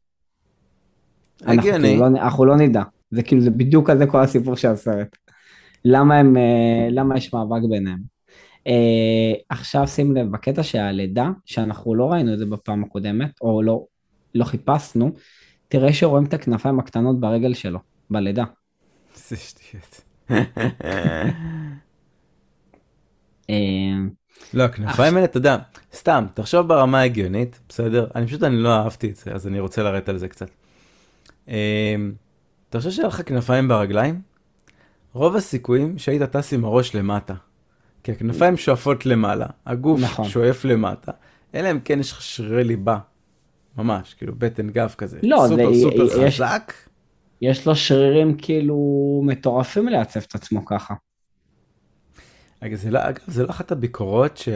אנחנו, 1.42 1.60
הגיוני. 1.60 1.88
כאילו 1.88 2.00
לא, 2.00 2.06
אנחנו 2.06 2.44
לא 2.44 2.56
נדע. 2.56 2.82
זה 3.10 3.22
כאילו, 3.22 3.42
זה 3.42 3.50
בדיוק 3.50 3.90
כזה 3.90 4.06
כל 4.06 4.20
הסיפור 4.20 4.56
של 4.56 4.68
הסרט. 4.68 5.16
למה 5.84 6.16
הם, 6.16 6.36
למה 6.90 7.16
יש 7.16 7.34
מאבק 7.34 7.62
ביניהם. 7.70 8.18
אה, 8.68 9.32
עכשיו 9.48 9.86
שים 9.86 10.16
לב, 10.16 10.30
בקטע 10.32 10.62
של 10.62 10.78
הלידה, 10.78 11.30
שאנחנו 11.44 11.94
לא 11.94 12.12
ראינו 12.12 12.32
את 12.32 12.38
זה 12.38 12.46
בפעם 12.46 12.84
הקודמת, 12.84 13.30
או 13.40 13.62
לא, 13.62 13.84
לא 14.34 14.44
חיפשנו, 14.44 15.12
תראה 15.68 15.92
שרואים 15.92 16.24
את 16.24 16.34
הכנפיים 16.34 16.78
הקטנות 16.78 17.20
ברגל 17.20 17.54
שלו, 17.54 17.78
בלידה. 18.10 18.44
זה 19.28 19.36
שטויות. 19.36 20.00
אה, 23.50 23.94
לא, 24.54 24.62
הכנפיים 24.62 25.14
האלה, 25.14 25.24
אתה 25.24 25.36
יודע, 25.38 25.56
סתם, 25.94 26.26
תחשוב 26.34 26.68
ברמה 26.68 27.00
ההגיונית, 27.00 27.60
בסדר? 27.68 28.06
אני 28.14 28.26
פשוט, 28.26 28.42
אני 28.42 28.56
לא 28.56 28.76
אהבתי 28.76 29.10
את 29.10 29.16
זה, 29.16 29.32
אז 29.32 29.46
אני 29.46 29.60
רוצה 29.60 29.82
לרדת 29.82 30.08
על 30.08 30.18
זה 30.18 30.28
קצת. 30.28 30.50
אמ, 31.48 31.54
אתה 32.70 32.78
חושב 32.78 32.90
שהיה 32.90 33.08
לך 33.08 33.22
כנפיים 33.26 33.68
ברגליים? 33.68 34.20
רוב 35.12 35.36
הסיכויים 35.36 35.98
שהיית 35.98 36.22
טס 36.22 36.52
עם 36.52 36.64
הראש 36.64 36.94
למטה. 36.94 37.34
כי 38.02 38.12
הכנפיים 38.12 38.56
שואפות 38.56 39.06
למעלה, 39.06 39.46
הגוף 39.66 40.00
נכון. 40.00 40.28
שואף 40.28 40.64
למטה, 40.64 41.12
אלא 41.54 41.70
אם 41.70 41.80
כן 41.80 42.00
יש 42.00 42.12
לך 42.12 42.22
שרירי 42.22 42.64
ליבה. 42.64 42.98
ממש, 43.78 44.14
כאילו 44.14 44.34
בטן 44.38 44.70
גב 44.70 44.94
כזה. 44.98 45.18
לא, 45.22 45.48
זה- 45.48 45.54
סופר 45.56 45.74
סופר 45.74 46.22
יש- 46.26 46.34
חזק. 46.40 46.72
יש 47.42 47.66
לו 47.66 47.76
שרירים 47.76 48.36
כאילו 48.36 48.76
מטורפים 49.24 49.88
לעצב 49.88 50.20
את 50.20 50.34
עצמו 50.34 50.64
ככה. 50.64 50.94
אגב, 52.60 52.76
זה 52.76 52.90
לא, 52.90 52.98
אגב, 53.08 53.20
זה 53.26 53.42
לא 53.42 53.50
אחת 53.50 53.72
הביקורות 53.72 54.36
ש... 54.36 54.48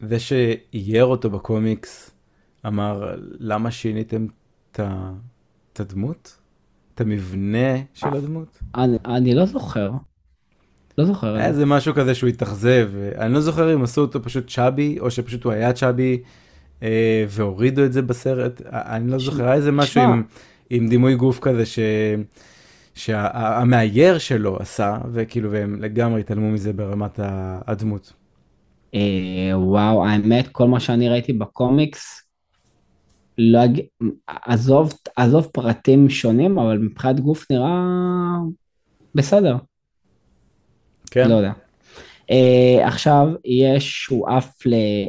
זה 0.00 0.18
שאייר 0.20 1.04
אותו 1.04 1.30
בקומיקס 1.30 2.10
אמר 2.66 3.14
למה 3.38 3.70
שיניתם 3.70 4.26
את 4.70 5.80
הדמות? 5.80 6.38
את 6.94 7.00
המבנה 7.00 7.78
של 7.94 8.06
הדמות? 8.06 8.58
אני, 8.74 8.96
אני 9.04 9.34
לא 9.34 9.46
זוכר. 9.46 9.90
לא 10.98 11.04
זוכר. 11.04 11.34
היה 11.34 11.46
איזה 11.46 11.66
משהו 11.66 11.94
כזה 11.94 12.14
שהוא 12.14 12.28
התאכזב, 12.28 12.90
אני 13.18 13.32
לא 13.32 13.40
זוכר 13.40 13.74
אם 13.74 13.82
עשו 13.82 14.00
אותו 14.00 14.22
פשוט 14.22 14.50
צ'אבי 14.50 15.00
או 15.00 15.10
שפשוט 15.10 15.44
הוא 15.44 15.52
היה 15.52 15.72
צ'אבי 15.72 16.22
אה, 16.82 17.24
והורידו 17.28 17.84
את 17.84 17.92
זה 17.92 18.02
בסרט, 18.02 18.62
אני 18.66 19.10
לא 19.10 19.18
זוכר, 19.18 19.44
היה 19.44 19.54
איזה 19.54 19.72
משהו. 19.72 20.02
עם, 20.02 20.22
עם 20.74 20.88
דימוי 20.88 21.14
גוף 21.14 21.38
כזה 21.38 21.66
ש... 21.66 21.78
שהמאייר 22.94 24.18
שלו 24.18 24.56
עשה 24.56 24.98
וכאילו 25.12 25.50
והם 25.50 25.82
לגמרי 25.82 26.20
התעלמו 26.20 26.50
מזה 26.50 26.72
ברמת 26.72 27.20
הדמות. 27.66 28.12
אה, 28.94 29.58
וואו, 29.58 30.06
האמת, 30.06 30.48
כל 30.48 30.68
מה 30.68 30.80
שאני 30.80 31.08
ראיתי 31.08 31.32
בקומיקס, 31.32 32.22
לא 33.38 33.64
אג... 33.64 33.80
עזוב, 34.26 34.92
עזוב 35.16 35.46
פרטים 35.52 36.10
שונים, 36.10 36.58
אבל 36.58 36.78
מבחינת 36.78 37.20
גוף 37.20 37.50
נראה 37.50 37.80
בסדר, 39.14 39.56
כן? 41.10 41.28
לא 41.28 41.34
יודע. 41.34 41.52
אה, 42.30 42.86
עכשיו 42.86 43.28
יש, 43.44 43.92
שהוא 44.04 44.28
עף 44.28 44.54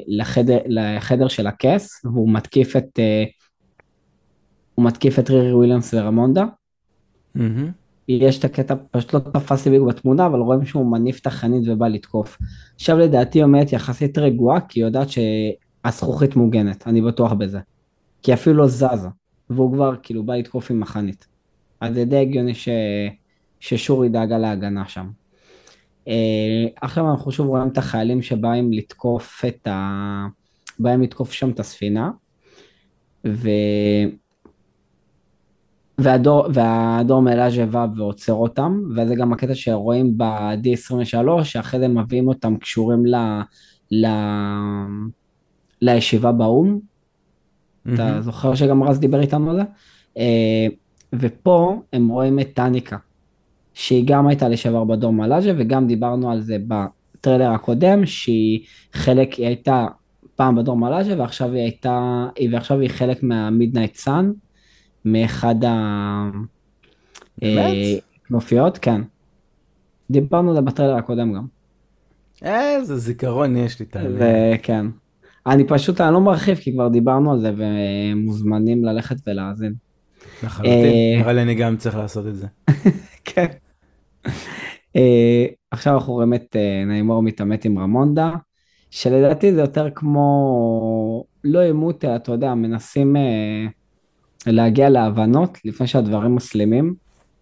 לחדר, 0.08 0.58
לחדר 0.66 1.28
של 1.28 1.48
הכס, 1.48 2.06
והוא 2.06 2.34
מתקיף 2.34 2.76
את, 2.76 3.00
אה, 3.00 3.24
הוא 4.76 4.86
מתקיף 4.86 5.20
את 5.20 5.30
רירי 5.30 5.54
וויליאמס 5.54 5.94
ורמונדה. 5.94 6.46
מהמם. 7.36 7.72
יש 8.08 8.40
את 8.40 8.46
הקטע, 8.46 8.76
פשוט 8.92 9.14
לא 9.14 9.20
תפס 9.20 9.66
לי 9.66 9.72
בדיוק 9.72 9.88
בתמונה, 9.88 10.26
אבל 10.26 10.40
רואים 10.40 10.66
שהוא 10.66 10.92
מניף 10.92 11.20
את 11.20 11.28
החנית 11.28 11.64
ובא 11.68 11.88
לתקוף. 11.88 12.38
עכשיו 12.76 12.98
לדעתי 12.98 13.42
עומדת 13.42 13.74
יחסית 13.74 14.18
רגועה, 14.18 14.62
כי 14.62 14.80
היא 14.80 14.86
יודעת 14.86 15.08
שהזכוכית 15.10 16.36
מוגנת, 16.36 16.88
אני 16.88 17.02
בטוח 17.02 17.34
בזה. 17.34 17.60
כי 18.24 18.34
אפילו 18.34 18.56
לא 18.56 18.68
זזה, 18.68 19.08
והוא 19.50 19.74
כבר 19.74 19.96
כאילו 20.04 20.24
בא 20.24 20.36
לתקוף 20.36 20.72
עם 20.72 20.84
החנית. 20.84 21.28
אז 21.82 21.94
זה 21.94 22.06
די 22.06 22.18
הגיוני 22.18 22.56
ש... 22.56 22.70
ששורי 23.60 24.10
דאגה 24.10 24.38
להגנה 24.38 24.88
שם. 24.88 25.10
אה, 26.08 26.66
עכשיו 26.82 27.12
אנחנו 27.12 27.32
שוב 27.32 27.48
רואים 27.48 27.68
את 27.68 27.78
החיילים 27.78 28.22
שבאים 28.22 28.74
לתקוף 28.74 29.46
את 29.48 29.68
ה... 29.68 30.28
באים 30.80 31.02
לתקוף 31.02 31.32
שם 31.32 31.50
את 31.50 31.60
הספינה, 31.60 32.12
ו... 33.28 33.50
והדור, 35.98 36.48
והדור 36.54 37.22
מלאז' 37.22 37.60
בא 37.72 37.88
ועוצר 37.96 38.34
אותם, 38.34 38.82
וזה 38.96 39.16
גם 39.16 39.34
הקטע 39.34 39.56
שרואים 39.56 40.18
ב-D23, 40.18 41.44
שאחרי 41.44 41.80
זה 41.80 41.88
מביאים 41.88 42.28
אותם 42.28 42.58
קשורים 42.58 43.06
ל... 43.06 43.16
ל... 43.92 44.08
לישיבה 45.82 46.32
באו"ם. 46.32 46.80
אתה 47.94 48.06
מהמם. 48.06 48.22
זוכר 48.22 48.56
שגם 48.56 48.84
רז 48.84 49.00
דיבר 49.00 49.22
איתנו 49.22 49.50
על 49.50 49.56
זה? 49.56 49.64
אה, 50.18 50.68
ופה 51.14 51.82
הם 51.94 52.08
רואים 52.08 52.40
את 52.40 52.48
אניקה, 52.54 52.98
שהיא 53.74 54.04
גם 54.08 54.28
הייתה 54.28 54.50
לשעבר 54.50 54.84
בדורה 54.84 55.14
מילאז'ה, 55.14 55.52
וגם 55.58 55.88
דיברנו 55.88 56.32
על 56.32 56.42
זה 56.42 56.58
בטריילר 56.68 57.52
הקודם, 57.52 58.06
שהיא 58.06 58.60
חלק, 58.94 59.34
היא 59.34 59.48
הייתה 59.48 59.88
פעם 60.36 60.56
בדורה 60.56 60.78
מילאז'ה, 60.78 61.14
ועכשיו 61.18 61.52
היא 61.52 61.62
הייתה, 61.62 62.26
ועכשיו 62.52 62.80
היא 62.80 62.90
חלק 62.90 63.24
מה 63.24 63.38
Midnight 63.38 63.96
Sun, 63.96 64.32
מאחד 65.06 65.64
ה... 65.64 66.30
אה, 67.44 67.74
כנופיות, 68.28 68.78
כן. 68.78 69.02
דיברנו 70.12 70.50
על 70.50 70.56
זה 70.56 70.62
בטריילר 70.62 70.96
הקודם 70.96 71.34
גם. 71.34 71.46
איזה 72.42 72.98
זיכרון 72.98 73.58
יש 73.58 73.80
לי, 73.80 73.86
תאמין. 73.86 74.18
וכן. 74.20 74.86
אני 75.48 75.68
פשוט, 75.68 76.02
אני 76.02 76.14
לא 76.14 76.22
מרחיב, 76.22 76.58
כי 76.58 76.74
כבר 76.74 76.88
דיברנו 76.88 77.32
על 77.32 77.40
זה, 77.40 77.52
ומוזמנים 77.58 78.86
ללכת 78.86 79.16
ולהאזין. 79.28 79.74
לחלוטין. 80.44 80.74
אה, 80.74 81.18
נראה 81.20 81.34
לי 81.34 81.42
אני 81.42 81.56
גם 81.56 81.78
צריך 81.78 81.96
לעשות 81.96 82.28
את 82.28 82.36
זה. 82.36 82.48
כן. 83.26 83.48
אה, 84.96 85.46
עכשיו 85.72 85.94
אנחנו 85.94 86.14
רואים 86.14 86.34
את 86.34 86.56
אה, 86.56 86.84
ניימור 86.86 87.24
מתעמת 87.24 87.66
עם 87.66 87.80
רמונדה, 87.80 88.32
שלדעתי 88.90 89.54
זה 89.54 89.62
יותר 89.62 89.90
כמו, 89.96 91.26
לא 91.44 91.60
עימות, 91.60 92.06
אתה 92.06 92.32
יודע, 92.32 92.54
מנסים 92.54 93.16
להגיע 94.48 94.90
להבנות 94.90 95.58
לפני 95.66 95.88
שהדברים 95.88 96.36
מסלימים, 96.36 96.96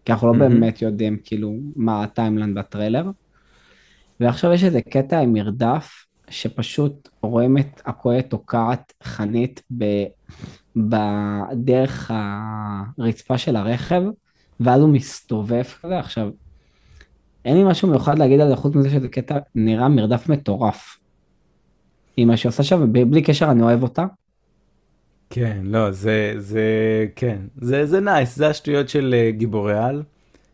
כי 0.06 0.12
אנחנו 0.12 0.34
לא. 0.34 0.40
באמת 0.40 0.82
יודעים 0.82 1.18
כאילו 1.24 1.56
מה 1.76 2.04
הטיימלנד 2.04 2.58
בטריילר. 2.58 3.06
ועכשיו 4.20 4.54
יש 4.54 4.64
איזה 4.64 4.82
קטע 4.82 5.20
עם 5.20 5.34
מרדף, 5.34 6.06
שפשוט 6.30 7.10
רואים 7.22 7.58
את 7.58 7.82
הקועה 7.86 8.22
תוקעת 8.22 8.94
חנית 9.04 9.62
ב... 9.78 9.86
בדרך 10.76 12.12
הרצפה 12.14 13.38
של 13.38 13.56
הרכב, 13.56 14.04
ואז 14.60 14.82
הוא 14.82 14.90
מסתובב 14.90 15.64
כזה. 15.82 16.00
עכשיו, 16.00 16.30
אין 17.46 17.58
לי 17.58 17.64
משהו 17.64 17.88
מיוחד 17.88 18.20
להגיד 18.20 18.40
על 18.40 18.50
זה, 18.50 18.56
חוץ 18.56 18.76
מזה 18.76 18.90
שזה 18.90 19.08
קטע 19.08 19.38
נראה 19.56 19.90
מרדף 19.90 20.30
מטורף. 20.30 20.98
עם 22.18 22.28
מה 22.28 22.38
שהיא 22.38 22.50
עושה 22.50 22.64
שם, 22.64 22.82
ובלי 22.82 23.22
קשר 23.22 23.52
אני 23.52 23.62
אוהב 23.62 23.84
אותה. 23.84 24.06
כן, 25.34 25.58
לא, 25.64 25.92
זה, 25.92 26.34
זה, 26.38 26.62
כן, 27.16 27.38
זה, 27.62 27.86
זה 27.86 28.00
נייס, 28.00 28.36
זה 28.36 28.48
השטויות 28.48 28.90
של 28.90 29.16
אה, 29.18 29.32
גיבורי 29.32 29.78
על. 29.78 30.04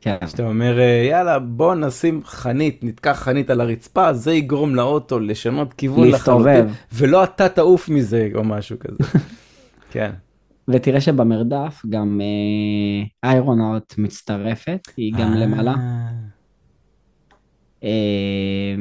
כן. 0.01 0.27
שאתה 0.27 0.43
אומר, 0.43 0.79
אה, 0.79 1.07
יאללה, 1.09 1.39
בוא 1.39 1.75
נשים 1.75 2.21
חנית, 2.25 2.83
נתקע 2.83 3.13
חנית 3.13 3.49
על 3.49 3.61
הרצפה, 3.61 4.13
זה 4.13 4.33
יגרום 4.33 4.75
לאוטו 4.75 5.19
לשנות 5.19 5.73
כיוון 5.73 6.07
להסתובב. 6.07 6.47
לחלוטין, 6.47 6.73
ולא 6.93 7.23
אתה 7.23 7.49
תעוף 7.49 7.89
מזה, 7.89 8.29
או 8.35 8.43
משהו 8.43 8.79
כזה. 8.79 9.03
כן. 9.91 10.11
ותראה 10.67 11.01
שבמרדף 11.01 11.81
גם 11.89 12.21
אה, 12.21 13.29
איירון 13.29 13.61
ארט 13.61 13.93
מצטרפת, 13.97 14.87
היא 14.97 15.13
גם 15.13 15.33
אה, 15.33 15.39
למעלה. 15.39 15.75
אה, 17.83 18.75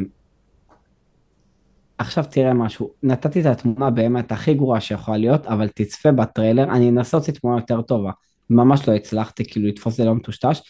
עכשיו 1.98 2.24
תראה 2.30 2.54
משהו, 2.54 2.90
נתתי 3.02 3.40
את 3.40 3.46
התמונה 3.46 3.90
באמת 3.90 4.32
הכי 4.32 4.54
גרועה 4.54 4.80
שיכולה 4.80 5.16
להיות, 5.16 5.46
אבל 5.46 5.68
תצפה 5.68 6.12
בטריילר, 6.12 6.64
אני 6.64 6.88
אנסה 6.88 7.16
להוציא 7.16 7.32
תמונה 7.32 7.56
יותר 7.56 7.82
טובה, 7.82 8.10
ממש 8.50 8.88
לא 8.88 8.94
הצלחתי 8.94 9.44
כאילו 9.44 9.68
לתפוס 9.68 9.92
את 9.92 9.96
זה 9.96 10.04
לא 10.04 10.14
מטושטש, 10.14 10.60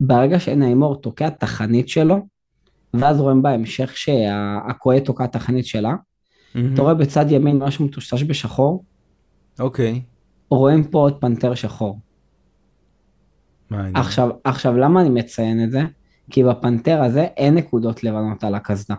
ברגע 0.00 0.40
שנעימור 0.40 1.00
תוקע 1.00 1.26
את 1.26 1.42
החנית 1.42 1.88
שלו, 1.88 2.16
ואז 2.94 3.20
רואים 3.20 3.42
בהמשך 3.42 3.96
שהקועה 3.96 5.00
תוקע 5.00 5.24
את 5.24 5.36
החנית 5.36 5.66
שלה, 5.66 5.94
מהמם. 6.54 6.74
אתה 6.74 6.82
רואה 6.82 6.94
בצד 6.94 7.26
ימין 7.30 7.58
משהו 7.58 7.84
מטושטש 7.84 8.22
בשחור, 8.22 8.84
אוקיי, 9.60 10.02
רואים 10.50 10.84
פה 10.84 10.98
עוד 10.98 11.20
פנתר 11.20 11.54
שחור. 11.54 11.98
מעניין. 13.70 13.96
עכשיו, 13.96 14.30
עכשיו 14.44 14.76
למה 14.76 15.00
אני 15.00 15.08
מציין 15.08 15.64
את 15.64 15.70
זה? 15.70 15.82
כי 16.30 16.44
בפנתר 16.44 17.02
הזה 17.02 17.22
אין 17.22 17.54
נקודות 17.54 18.04
לבנות 18.04 18.44
על 18.44 18.54
הקסדה. 18.54 18.94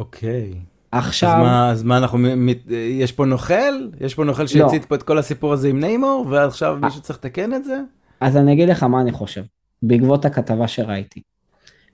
אוקיי. 0.00 0.54
עכשיו, 0.92 1.30
אז 1.30 1.38
מה, 1.42 1.70
אז 1.70 1.82
מה 1.82 1.98
אנחנו, 1.98 2.18
מת- 2.18 2.70
יש 2.70 3.12
פה 3.12 3.24
נוכל? 3.24 3.88
יש 4.00 4.14
פה 4.14 4.24
נוכל 4.24 4.46
שהצית 4.46 4.84
פה 4.84 4.94
את 4.94 5.02
כל 5.02 5.18
הסיפור 5.18 5.52
הזה 5.52 5.68
עם 5.68 5.80
ניימור, 5.80 6.26
ועכשיו 6.30 6.78
מישהו 6.82 7.00
צריך 7.00 7.18
לתקן 7.18 7.54
את 7.54 7.64
זה? 7.64 7.80
אז 8.20 8.36
אני 8.36 8.52
אגיד 8.52 8.68
לך 8.68 8.82
מה 8.82 9.00
אני 9.00 9.12
חושב, 9.12 9.42
בעקבות 9.82 10.24
הכתבה 10.24 10.68
שראיתי. 10.68 11.22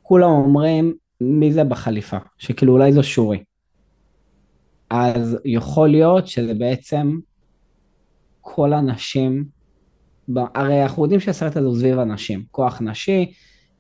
כולם 0.03 0.31
אומרים, 0.31 0.95
מי 1.21 1.53
זה 1.53 1.65
בחליפה? 1.65 2.17
שכאילו 2.39 2.73
אולי 2.73 2.93
זו 2.93 3.03
שורי. 3.03 3.45
אז 4.91 5.39
יכול 5.45 5.89
להיות 5.89 6.27
שזה 6.27 6.55
בעצם 6.55 7.19
כל 8.41 8.73
הנשים, 8.73 9.45
הרי 10.55 10.83
אנחנו 10.83 11.03
יודעים 11.03 11.21
שהסרט 11.21 11.57
הזה 11.57 11.67
הוא 11.67 11.77
סביב 11.77 11.99
הנשים, 11.99 12.45
כוח 12.51 12.83
נשי, 12.83 13.33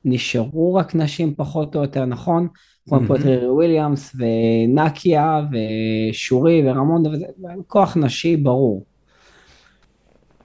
נשארו 0.06 0.74
רק 0.74 0.94
נשים 0.94 1.34
פחות 1.34 1.76
או 1.76 1.82
יותר, 1.82 2.04
נכון? 2.04 2.48
כמו 2.88 3.00
מהמם. 3.00 3.12
רירי 3.12 3.48
וויליאמס 3.48 4.16
ונקיה 4.16 5.40
ושורי 5.52 6.62
ורמונדה 6.66 7.10
וזה, 7.10 7.26
כוח 7.66 7.96
נשי 7.96 8.36
ברור. 8.36 8.86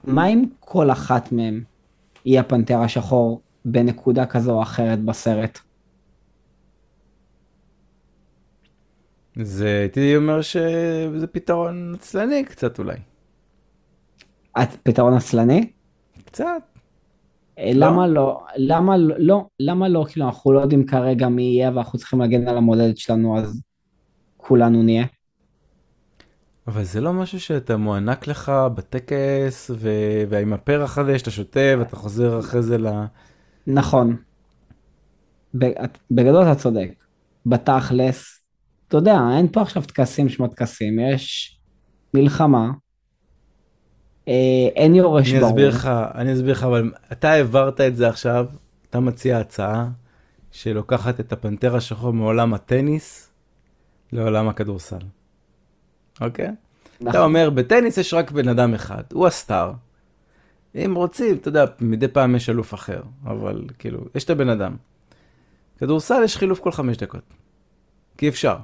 מה 0.04 0.26
אם 0.26 0.44
כל 0.60 0.90
אחת 0.90 1.32
מהן 1.32 1.64
היא 2.24 2.40
הפנתר 2.40 2.78
השחור 2.78 3.42
בנקודה 3.64 4.26
כזו 4.26 4.52
או 4.52 4.62
אחרת 4.62 5.04
בסרט? 5.04 5.58
זה 9.42 9.78
הייתי 9.80 10.16
אומר 10.16 10.42
שזה 10.42 11.26
פתרון 11.32 11.94
עצלני 11.94 12.44
קצת 12.44 12.78
אולי. 12.78 12.96
את 14.62 14.68
פתרון 14.82 15.14
עצלני? 15.14 15.72
קצת. 16.24 16.71
אה, 17.58 17.70
למה 17.74 18.06
לא? 18.06 18.44
למה 18.56 18.96
לא? 18.96 19.14
לא, 19.18 19.46
למה 19.60 19.88
לא? 19.88 20.04
כאילו 20.08 20.26
אנחנו 20.26 20.52
לא 20.52 20.60
יודעים 20.60 20.86
כרגע 20.86 21.28
מי 21.28 21.42
יהיה 21.42 21.70
ואנחנו 21.74 21.98
צריכים 21.98 22.20
להגן 22.20 22.48
על 22.48 22.56
המולדת 22.56 22.98
שלנו 22.98 23.38
אז 23.38 23.62
כולנו 24.36 24.82
נהיה. 24.82 25.04
אבל 26.66 26.84
זה 26.84 27.00
לא 27.00 27.12
משהו 27.12 27.40
שאתה 27.40 27.76
מוענק 27.76 28.26
לך 28.26 28.52
בטקס, 28.74 29.70
ו... 29.74 29.90
ועם 30.28 30.52
הפרח 30.52 30.98
הזה 30.98 31.18
שאתה 31.18 31.30
שותה 31.30 31.74
ואתה 31.78 31.96
חוזר 31.96 32.38
אחרי 32.38 32.62
זה 32.62 32.78
ל... 32.78 32.86
נכון. 33.66 34.16
בגדול 36.10 36.42
אתה 36.42 36.54
צודק. 36.54 36.88
בתכלס, 37.46 38.40
אתה 38.88 38.96
יודע, 38.96 39.20
אין 39.36 39.48
פה 39.52 39.62
עכשיו 39.62 39.82
טקסים 39.82 40.28
שמות 40.28 40.54
טקסים, 40.54 40.98
יש 40.98 41.58
מלחמה, 42.14 42.70
אין 44.26 44.94
יורש 44.94 45.30
אני 45.30 45.38
ברור. 45.38 45.50
אסביר 45.50 45.68
לך, 45.68 45.90
אני 46.14 46.32
אסביר 46.32 46.52
לך, 46.52 46.62
אבל 46.62 46.92
אתה 47.12 47.30
העברת 47.30 47.80
את 47.80 47.96
זה 47.96 48.08
עכשיו, 48.08 48.46
אתה 48.90 49.00
מציע 49.00 49.38
הצעה 49.38 49.88
שלוקחת 50.50 51.20
את 51.20 51.32
הפנתר 51.32 51.76
השחור 51.76 52.12
מעולם 52.12 52.54
הטניס 52.54 53.30
לעולם 54.12 54.48
הכדורסל. 54.48 54.98
אוקיי? 56.20 56.46
אתה 56.96 57.04
נכון. 57.04 57.20
אומר, 57.20 57.50
בטניס 57.50 57.98
יש 57.98 58.14
רק 58.14 58.30
בן 58.30 58.48
אדם 58.48 58.74
אחד, 58.74 59.02
הוא 59.12 59.26
הסטאר. 59.26 59.72
אם 60.74 60.94
רוצים, 60.96 61.36
אתה 61.36 61.48
יודע, 61.48 61.64
מדי 61.80 62.08
פעם 62.08 62.34
יש 62.34 62.48
אלוף 62.50 62.74
אחר, 62.74 63.02
אבל 63.24 63.64
כאילו, 63.78 64.00
יש 64.14 64.24
את 64.24 64.30
הבן 64.30 64.48
אדם. 64.48 64.76
כדורסל 65.78 66.22
יש 66.24 66.36
חילוף 66.36 66.60
כל 66.60 66.72
חמש 66.72 66.96
דקות. 66.96 67.34
כי 68.18 68.28
אפשר. 68.28 68.56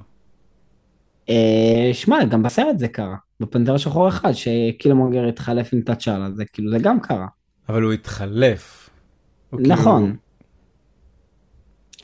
אה, 1.28 1.90
שמע, 1.92 2.24
גם 2.24 2.42
בסרט 2.42 2.78
זה 2.78 2.88
קרה. 2.88 3.16
בפנתר 3.40 3.74
השחור 3.74 4.08
אחד, 4.08 4.32
שקילמונגר 4.32 5.28
התחלף 5.28 5.70
עם 5.72 5.80
תאצ'אלה, 5.80 6.30
זה 6.30 6.44
כאילו, 6.44 6.70
זה 6.70 6.78
גם 6.78 7.00
קרה. 7.00 7.26
אבל 7.68 7.82
הוא 7.82 7.92
התחלף. 7.92 8.90
הוא 9.50 9.60
כאילו- 9.60 9.74
נכון. 9.74 10.16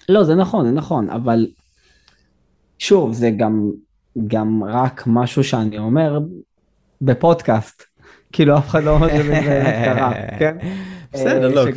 לא, 0.09 0.25
זה 0.25 0.35
נכון, 0.35 0.65
זה 0.67 0.71
נכון, 0.71 1.11
אבל 1.11 1.47
שוב, 2.79 3.13
זה 3.13 3.31
גם, 3.31 3.71
גם 4.27 4.65
רק 4.65 5.03
משהו 5.07 5.45
שאני 5.45 5.79
אומר 5.79 6.19
בפודקאסט. 7.03 7.83
כאילו, 8.33 8.59
אף 8.59 8.69
אחד 8.69 8.85
לא 8.85 8.91
אומר 8.91 9.09
שזה 9.09 9.35
קרה, 9.85 10.13
כן? 10.39 10.57
בסדר, 11.13 11.49
אה, 11.49 11.55
לא, 11.55 11.71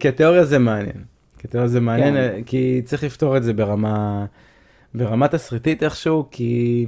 כתיאוריה 0.00 0.44
זה 0.44 0.58
מעניין. 0.58 1.04
כתיאוריה 1.38 1.68
זה 1.68 1.80
מעניין, 1.80 2.14
כן. 2.14 2.20
אה, 2.20 2.40
כי 2.46 2.82
צריך 2.84 3.04
לפתור 3.04 3.36
את 3.36 3.42
זה 3.42 3.52
ברמה, 3.52 4.26
ברמה 4.94 5.28
תסריטית 5.28 5.82
איכשהו, 5.82 6.26
כי 6.30 6.86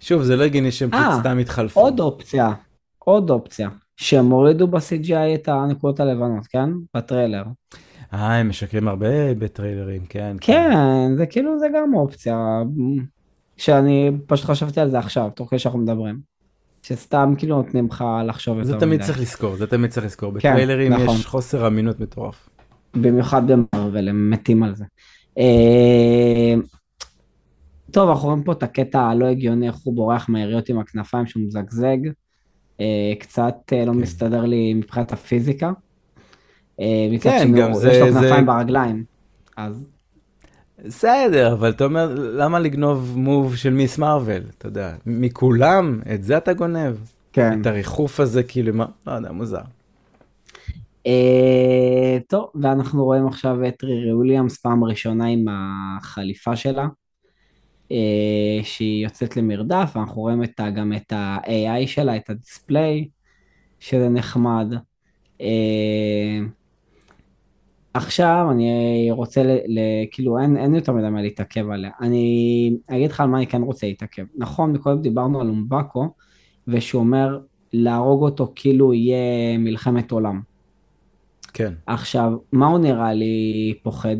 שוב, 0.00 0.22
זה 0.22 0.36
לא 0.36 0.44
הגיוני 0.44 0.72
שהם 0.72 0.90
פשוט 0.90 1.02
אה, 1.02 1.18
סתם 1.20 1.38
יתחלפו. 1.38 1.80
עוד 1.80 2.00
אופציה, 2.00 2.52
עוד 2.98 3.30
אופציה, 3.30 3.68
שהם 3.96 4.30
הורידו 4.30 4.66
ב-CGI 4.66 5.34
את 5.34 5.48
הנקודות 5.48 6.00
הלבנות, 6.00 6.46
כן? 6.46 6.70
בטריילר. 6.96 7.44
אה, 8.12 8.36
הם 8.36 8.48
משקרים 8.48 8.88
הרבה 8.88 9.34
בטריילרים, 9.34 10.02
כן. 10.08 10.36
כן, 10.40 11.16
זה 11.16 11.26
כאילו, 11.26 11.58
זה 11.58 11.66
גם 11.74 11.94
אופציה, 11.94 12.62
שאני 13.56 14.10
פשוט 14.26 14.46
חשבתי 14.46 14.80
על 14.80 14.90
זה 14.90 14.98
עכשיו, 14.98 15.30
תוך 15.34 15.50
כדי 15.50 15.58
שאנחנו 15.58 15.78
מדברים. 15.78 16.30
שסתם 16.82 17.34
כאילו 17.38 17.56
נותנים 17.56 17.86
לך 17.86 18.04
לחשוב 18.26 18.58
יותר 18.58 18.70
זה 18.70 18.76
מדי. 18.76 18.86
תמיד 18.86 19.02
צריך 19.02 19.20
לזכור, 19.20 19.56
זה 19.56 19.66
תמיד 19.66 19.90
צריך 19.90 20.06
לזכור. 20.06 20.32
כן, 20.38 20.50
בטריילרים 20.50 20.92
נכון. 20.92 21.16
יש 21.16 21.26
חוסר 21.26 21.66
אמינות 21.66 22.00
מטורף. 22.00 22.48
במיוחד 22.94 23.42
במרוויל, 23.46 24.08
הם 24.08 24.30
מתים 24.30 24.62
על 24.62 24.74
זה. 24.74 24.84
טוב, 27.90 28.08
אנחנו 28.10 28.28
רואים 28.28 28.42
פה 28.42 28.52
את 28.52 28.62
הקטע 28.62 29.00
הלא 29.00 29.26
הגיוני, 29.26 29.66
איך 29.66 29.76
הוא 29.76 29.94
בורח 29.94 30.28
מהיריות 30.28 30.68
עם 30.68 30.78
הכנפיים 30.78 31.26
שהוא 31.26 31.42
מזגזג. 31.42 31.96
אה, 32.80 33.12
קצת 33.18 33.54
אה, 33.72 33.84
לא 33.84 33.92
כן. 33.92 33.98
מסתדר 33.98 34.44
לי 34.44 34.74
מבחינת 34.74 35.12
הפיזיקה. 35.12 35.72
אה, 36.80 37.08
כן, 37.20 37.52
גם 37.58 37.74
זה- 37.74 37.90
יש 37.90 37.98
לו 37.98 38.06
כנפיים 38.20 38.46
ברגליים. 38.46 39.04
אז 39.56 39.84
בסדר, 40.86 41.52
אבל 41.52 41.70
אתה 41.70 41.84
אומר, 41.84 42.14
למה 42.14 42.58
לגנוב 42.58 43.12
מוב 43.18 43.56
של 43.56 43.70
מיס 43.70 43.98
מרוויל? 43.98 44.42
אתה 44.58 44.68
יודע, 44.68 44.94
מכולם, 45.06 46.00
את 46.14 46.22
זה 46.24 46.36
אתה 46.36 46.52
גונב? 46.52 46.96
כן. 47.32 47.60
את 47.60 47.66
הריחוף 47.66 48.20
הזה, 48.20 48.42
כאילו, 48.42 48.74
מה? 48.74 48.86
לא 49.06 49.12
יודע, 49.12 49.32
מוזר. 49.32 49.60
טוב, 52.28 52.50
ואנחנו 52.60 53.04
רואים 53.04 53.26
עכשיו 53.26 53.68
את 53.68 53.82
רירי 53.84 54.12
וויליאמס 54.12 54.58
פעם 54.58 54.84
ראשונה 54.84 55.26
עם 55.26 55.44
החליפה 55.50 56.56
שלה, 56.56 56.86
שהיא 58.62 59.04
יוצאת 59.04 59.36
למרדף, 59.36 59.92
ואנחנו 59.94 60.22
רואים 60.22 60.42
את 60.42 60.60
ה, 60.60 60.70
גם 60.70 60.92
את 60.92 61.12
ה-AI 61.12 61.86
שלה, 61.86 62.16
את 62.16 62.30
הדיספליי, 62.30 63.08
שזה 63.80 64.08
נחמד. 64.08 64.74
אה, 65.40 66.40
עכשיו 67.94 68.48
אני 68.50 69.08
רוצה, 69.10 69.42
ל, 69.42 69.50
ל, 69.66 69.80
כאילו 70.10 70.38
אין, 70.38 70.56
אין 70.56 70.74
יותר 70.74 70.92
מדי 70.92 71.08
מה 71.10 71.22
להתעכב 71.22 71.70
עליה. 71.70 71.90
אני 72.00 72.76
אגיד 72.86 73.10
לך 73.10 73.20
על 73.20 73.28
מה 73.28 73.38
אני 73.38 73.46
כן 73.46 73.62
רוצה 73.62 73.86
להתעכב. 73.86 74.24
נכון, 74.36 74.72
מקודם 74.72 75.02
דיברנו 75.02 75.40
על 75.40 75.48
אומבקו, 75.48 76.08
ושהוא 76.68 77.00
אומר 77.00 77.40
להרוג 77.72 78.22
אותו 78.22 78.52
כאילו 78.54 78.94
יהיה 78.94 79.58
מלחמת 79.58 80.10
עולם. 80.10 80.40
כן. 81.52 81.72
עכשיו, 81.86 82.32
מה 82.52 82.66
הוא 82.66 82.78
נראה 82.78 83.12
לי 83.12 83.74
פוחד? 83.82 84.16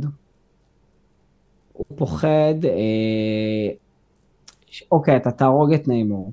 הוא 1.88 1.98
פוחד, 1.98 2.54
אה, 2.64 3.74
ש... 4.66 4.84
אוקיי, 4.92 5.16
אתה 5.16 5.30
תהרוג 5.30 5.72
את 5.72 5.88
ניימור, 5.88 6.32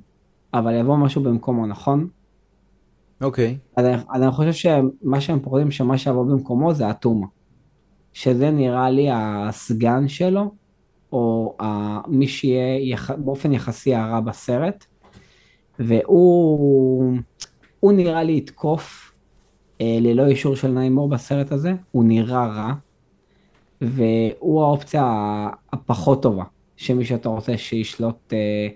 אבל 0.53 0.73
יבוא 0.73 0.97
משהו 0.97 1.23
במקומו, 1.23 1.65
נכון? 1.65 2.07
אוקיי. 3.21 3.57
אז 3.77 3.85
אני, 3.85 3.95
אז 4.13 4.21
אני 4.21 4.31
חושב 4.31 4.53
שמה 4.53 5.21
שהם 5.21 5.39
פוחדים, 5.39 5.71
שמה 5.71 5.97
שיבוא 5.97 6.25
במקומו 6.25 6.73
זה 6.73 6.89
אטומה. 6.89 7.27
שזה 8.13 8.51
נראה 8.51 8.89
לי 8.89 9.07
הסגן 9.11 10.07
שלו, 10.07 10.51
או 11.11 11.55
ה- 11.59 12.07
מי 12.07 12.27
שיהיה 12.27 12.89
יח... 12.91 13.11
באופן 13.11 13.53
יחסי 13.53 13.95
הרע 13.95 14.19
בסרט, 14.19 14.85
והוא 15.79 17.17
הוא 17.79 17.93
נראה 17.93 18.23
לי 18.23 18.37
יתקוף 18.37 19.13
אה, 19.81 19.97
ללא 20.01 20.25
אישור 20.25 20.55
של 20.55 20.71
ניימור 20.71 21.09
בסרט 21.09 21.51
הזה, 21.51 21.73
הוא 21.91 22.03
נראה 22.03 22.47
רע, 22.47 22.73
והוא 23.81 24.63
האופציה 24.63 25.03
הפחות 25.73 26.21
טובה, 26.23 26.43
שמי 26.75 27.05
שאתה 27.05 27.29
רוצה 27.29 27.57
שישלוט 27.57 28.33
אה, 28.33 28.67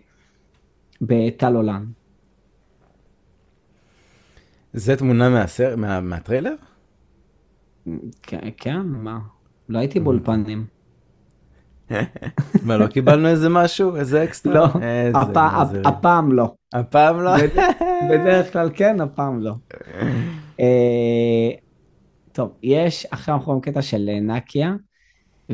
בטל 1.02 1.56
עולן. 1.56 1.86
זה 4.74 4.96
תמונה 4.96 5.30
מהסר... 5.30 5.76
מה... 5.76 6.02
מהטריילר? 6.02 6.56
כן, 8.24 8.50
כן, 8.58 8.82
מה? 8.82 9.20
לא 9.70 9.80
הייתי 9.80 10.00
באולפנים. 10.00 10.66
מה, 12.66 12.78
לא 12.78 12.88
קיבלנו 12.88 13.28
איזה 13.28 13.50
משהו? 13.50 13.96
איזה 13.96 14.24
אקסטרה? 14.24 14.54
לא, 14.54 14.68
הפעם 15.86 16.32
לא. 16.32 16.54
הפעם 16.74 17.22
לא? 17.22 17.38
בד- 17.38 17.58
בדרך 18.12 18.54
כלל 18.54 18.70
כן, 18.74 19.02
הפעם 19.02 19.40
לא. 19.40 19.54
אה, 20.60 21.50
טוב, 22.32 22.54
יש, 22.64 23.06
אנחנו 23.06 23.40
רואים 23.46 23.62
קטע 23.62 23.82
של 23.82 24.10
נקיה, 24.22 24.74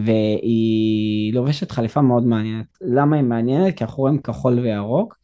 והיא 0.06 1.34
לובשת 1.34 1.72
חליפה 1.72 2.02
מאוד 2.02 2.26
מעניינת. 2.26 2.66
למה 2.82 3.16
היא 3.16 3.24
מעניינת? 3.24 3.78
כי 3.78 3.84
אנחנו 3.84 4.04
רואים 4.04 4.18
כחול 4.18 4.60
וירוק, 4.60 5.18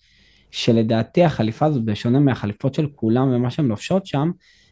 שלדעתי 0.51 1.23
החליפה 1.23 1.65
הזאת, 1.65 1.83
בשונה 1.85 2.19
מהחליפות 2.19 2.73
של 2.73 2.87
כולם 2.95 3.31
ומה 3.33 3.49
שהן 3.49 3.65
לובשות 3.65 4.05
שם, 4.05 4.31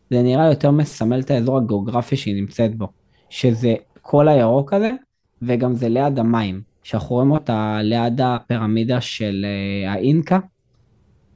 זה 0.10 0.22
נראה 0.24 0.48
יותר 0.48 0.72
מסמל 0.72 1.20
את 1.20 1.32
האזור 1.32 1.58
הגיאוגרפי 1.58 2.16
שהיא 2.16 2.36
נמצאת 2.36 2.76
בו, 2.76 2.88
שזה 3.30 3.74
כל 4.02 4.28
הירוק 4.28 4.74
הזה, 4.74 4.92
וגם 5.42 5.74
זה 5.74 5.90
ליד 5.90 6.20
המים, 6.20 6.62
שאנחנו 6.84 7.16
רואים 7.16 7.32
אותה 7.32 7.80
ליד 7.82 8.22
הפירמידה 8.22 9.02
של 9.02 9.46
אה, 9.46 9.92
האינקה, 9.92 10.40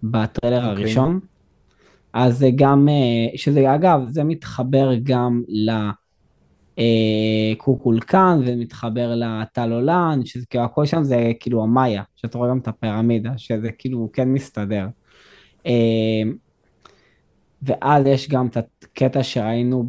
בטריילר 0.03 0.69
אוקיי. 0.69 0.83
הראשון. 0.83 1.19
אז 2.13 2.37
זה 2.37 2.49
גם, 2.55 2.89
אה, 2.89 3.37
שזה 3.37 3.75
אגב, 3.75 4.05
זה 4.09 4.23
מתחבר 4.23 4.91
גם 5.03 5.41
לקוקולקן 6.77 8.39
ומתחבר 8.45 9.15
לטל 9.15 9.71
עולן, 9.71 10.19
שזה 10.25 10.45
כאילו 10.45 10.63
הכל 10.63 10.85
שם 10.85 11.03
זה 11.03 11.31
כאילו 11.39 11.63
המאיה, 11.63 12.03
שאתה 12.15 12.37
רואה 12.37 12.49
גם 12.49 12.57
את 12.57 12.67
הפירמידה, 12.67 13.31
שזה 13.37 13.71
כאילו 13.71 14.09
כן 14.13 14.29
מסתדר. 14.33 14.87
אה, 15.65 15.71
ואז 17.61 18.05
יש 18.07 18.29
גם 18.29 18.47
את 18.47 18.57
הקטע 18.57 19.23
שראינו 19.23 19.85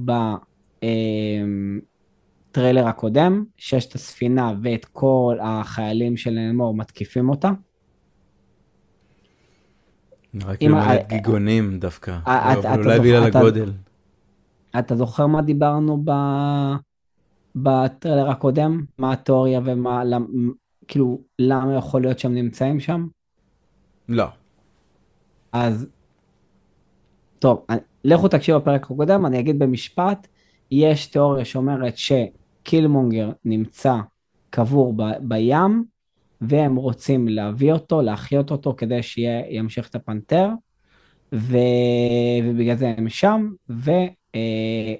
בטריילר 2.52 2.86
הקודם, 2.86 3.44
שיש 3.56 3.86
את 3.86 3.94
הספינה 3.94 4.52
ואת 4.62 4.84
כל 4.84 5.36
החיילים 5.42 6.16
של 6.16 6.30
נמור 6.30 6.74
מתקיפים 6.74 7.28
אותה. 7.28 7.50
רק 10.44 10.58
כאילו 10.58 10.76
מלא 10.76 10.84
אה, 10.84 11.02
גיגונים 11.08 11.78
דווקא. 11.78 12.18
אה, 12.26 12.52
אבל 12.52 12.60
אתה- 12.60 12.74
אולי 12.74 13.00
בגלל 13.00 13.24
הגודל. 13.24 13.72
אתה 14.78 14.96
זוכר 14.96 15.26
מה 15.26 15.42
דיברנו 15.42 16.02
ב... 16.04 16.10
בטריילר 17.56 18.30
הקודם? 18.30 18.84
מה 18.98 19.12
התיאוריה 19.12 19.60
ומה, 19.64 20.04
למ... 20.04 20.26
כאילו, 20.88 21.20
למה 21.38 21.74
יכול 21.74 22.02
להיות 22.02 22.18
שהם 22.18 22.34
נמצאים 22.34 22.80
שם? 22.80 23.06
לא. 24.08 24.26
אז, 25.52 25.86
טוב, 27.38 27.64
אני- 27.70 27.80
לכו 28.04 28.28
תקשיבו 28.28 28.60
בפרק 28.60 28.82
הקודם, 28.84 29.26
אני 29.26 29.40
אגיד 29.40 29.58
במשפט, 29.58 30.26
יש 30.70 31.06
תיאוריה 31.06 31.44
שאומרת 31.44 31.94
שקילמונגר 31.96 33.30
נמצא 33.44 33.96
קבור 34.50 34.94
ב... 34.96 35.02
בים, 35.20 35.84
והם 36.40 36.76
רוצים 36.76 37.28
להביא 37.28 37.72
אותו, 37.72 38.02
להחיות 38.02 38.50
אותו, 38.50 38.74
כדי 38.76 39.02
שימשיך 39.02 39.88
את 39.88 39.94
הפנתר, 39.94 40.48
ו... 41.34 41.56
ובגלל 42.44 42.76
זה 42.76 42.94
הם 42.98 43.08
שם, 43.08 43.50
ו... 43.70 43.90
אה, 44.36 44.94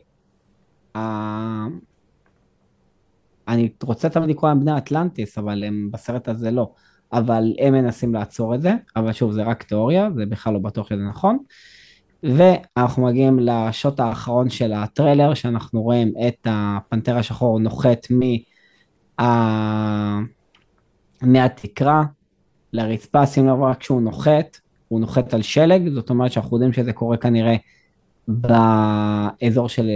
ה- 1.01 1.67
אני 3.49 3.69
רוצה 3.83 4.09
תמיד 4.09 4.29
לקרוא 4.29 4.49
להם 4.49 4.61
בני 4.61 4.77
אטלנטיס, 4.77 5.39
אבל 5.39 5.65
הם 5.65 5.91
בסרט 5.93 6.29
הזה 6.29 6.51
לא. 6.51 6.73
אבל 7.13 7.55
הם 7.59 7.73
מנסים 7.73 8.15
לעצור 8.15 8.55
את 8.55 8.63
זה, 8.63 8.73
אבל 8.97 9.13
שוב, 9.13 9.33
זה 9.33 9.43
רק 9.43 9.63
תיאוריה, 9.63 10.09
זה 10.17 10.27
בכלל 10.27 10.53
לא 10.53 10.59
בטוח 10.59 10.89
שזה 10.89 11.03
נכון. 11.03 11.39
ואנחנו 12.23 13.05
מגיעים 13.05 13.39
לשוט 13.39 14.01
האחרון 14.01 14.51
של 14.51 14.73
הטריילר, 14.73 15.35
שאנחנו 15.35 15.83
רואים 15.83 16.13
את 16.29 16.47
הפנתר 16.51 17.19
השחור 17.19 17.61
נוחת 17.61 18.07
מה... 18.11 18.27
מהתקרה 21.23 22.03
לרצפה, 22.73 23.27
שים 23.27 23.49
לב 23.49 23.63
רק 23.63 23.79
כשהוא 23.81 24.03
נוחת, 24.03 24.59
הוא 24.89 25.01
נוחת 25.01 25.35
על 25.35 25.43
שלג, 25.43 25.89
זאת 25.89 26.11
אומרת 26.11 26.33
שאנחנו 26.33 26.57
יודעים 26.57 26.73
שזה 26.73 26.93
קורה 26.93 27.17
כנראה 27.17 27.57
באזור 28.29 29.69
של, 29.69 29.89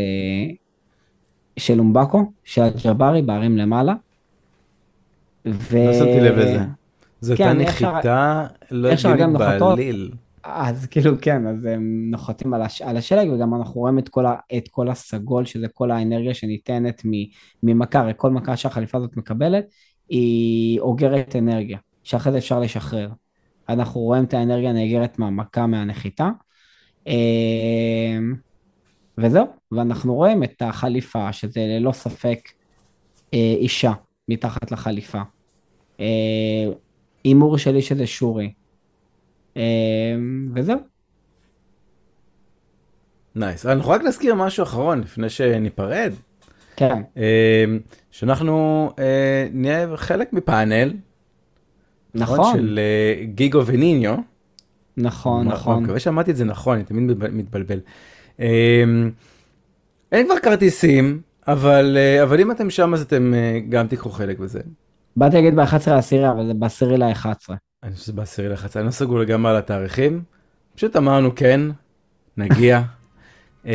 של 1.56 1.78
אומבקו, 1.78 2.32
של 2.44 2.62
הג'בארי, 2.62 3.22
בערים 3.22 3.58
למעלה. 3.58 3.94
ו... 5.46 5.78
לא 5.86 5.92
שמתי 5.92 6.20
לב 6.20 6.38
לזה. 6.38 6.64
זו 7.20 7.34
כן, 7.36 7.48
הייתה 7.48 7.62
איך 7.62 7.78
שה- 7.78 7.92
נחיתה 7.92 8.46
לא 8.70 8.88
הגיונית. 8.88 9.38
בעליל. 9.38 10.12
אז 10.44 10.86
כאילו 10.86 11.12
כן, 11.20 11.46
אז 11.46 11.64
הם 11.64 12.10
נוחתים 12.10 12.54
על, 12.54 12.62
הש... 12.62 12.82
על 12.82 12.96
השלג 12.96 13.30
וגם 13.30 13.54
אנחנו 13.54 13.80
רואים 13.80 13.98
את 13.98 14.08
כל, 14.08 14.26
ה... 14.26 14.34
את 14.56 14.68
כל 14.68 14.88
הסגול, 14.88 15.44
שזה 15.44 15.68
כל 15.68 15.90
האנרגיה 15.90 16.34
שניתנת 16.34 17.02
מ... 17.06 17.10
ממכה, 17.62 18.00
הרי 18.00 18.12
כל 18.16 18.30
מכה 18.30 18.56
שהחליפה 18.56 18.98
הזאת 18.98 19.16
מקבלת, 19.16 19.64
היא 20.08 20.80
אוגרת 20.80 21.36
אנרגיה, 21.36 21.78
שאחרי 22.04 22.32
זה 22.32 22.38
אפשר 22.38 22.60
לשחרר. 22.60 23.08
אנחנו 23.68 24.00
רואים 24.00 24.24
את 24.24 24.34
האנרגיה 24.34 24.70
הנאגרת 24.70 25.18
מהמכה, 25.18 25.66
מהנחיתה. 25.66 26.30
אמ, 27.06 28.34
וזהו, 29.18 29.46
ואנחנו 29.72 30.14
רואים 30.14 30.42
את 30.42 30.62
החליפה, 30.62 31.32
שזה 31.32 31.60
ללא 31.60 31.92
ספק 31.92 32.38
אה, 33.34 33.54
אישה 33.58 33.92
מתחת 34.28 34.72
לחליפה. 34.72 35.20
אה, 36.00 36.06
הימור 37.24 37.58
שלי 37.58 37.82
שזה 37.82 38.06
שורי. 38.06 38.52
אה, 39.56 39.62
וזהו. 40.54 40.78
נייס. 43.34 43.66
אנחנו 43.66 43.90
רק 43.90 44.02
נזכיר 44.02 44.34
משהו 44.34 44.62
אחרון 44.62 45.00
לפני 45.00 45.28
שניפרד. 45.28 46.12
כן, 46.76 47.02
אה, 47.16 47.64
שאנחנו 48.10 48.90
אה, 48.98 49.48
נהיה 49.52 49.96
חלק 49.96 50.32
מפאנל. 50.32 50.92
נכון, 52.14 52.56
של 52.56 52.80
גיגו 53.24 53.66
וניניו. 53.66 54.16
נכון, 55.02 55.46
אני 55.46 55.54
נכון. 55.54 55.82
מקווה 55.82 56.00
שאמרתי 56.00 56.30
את 56.30 56.36
זה 56.36 56.44
נכון, 56.44 56.74
אני 56.74 56.84
תמיד 56.84 57.02
מתבל- 57.10 57.30
מתבלבל. 57.30 57.80
אמ, 58.40 59.10
אין 60.12 60.26
כבר 60.26 60.38
כרטיסים, 60.38 61.20
אבל 61.48 61.96
אה, 62.00 62.22
אבל 62.22 62.40
אם 62.40 62.50
אתם 62.50 62.70
שם 62.70 62.94
אז 62.94 63.02
אתם 63.02 63.34
אה, 63.34 63.60
גם 63.68 63.86
תיקחו 63.86 64.10
חלק 64.10 64.38
בזה. 64.38 64.60
באתי 65.16 65.36
להגיד 65.36 65.56
ב-11 65.56 65.90
לעשירי, 65.90 66.30
אבל 66.30 66.46
זה 66.46 66.54
ב-10 66.54 66.96
ל-11. 66.98 67.26
אני 67.82 67.92
חושב 67.92 68.04
שזה 68.04 68.12
בעשירי 68.12 68.48
לחצה, 68.48 68.78
אני 68.80 68.86
לא 68.86 68.90
סגור 68.90 69.18
לגמרי 69.18 69.50
על 69.50 69.56
התאריכים. 69.58 70.22
פשוט 70.74 70.96
אמרנו 70.96 71.34
כן, 71.36 71.60
נגיע. 72.36 72.80
אמ, 73.66 73.70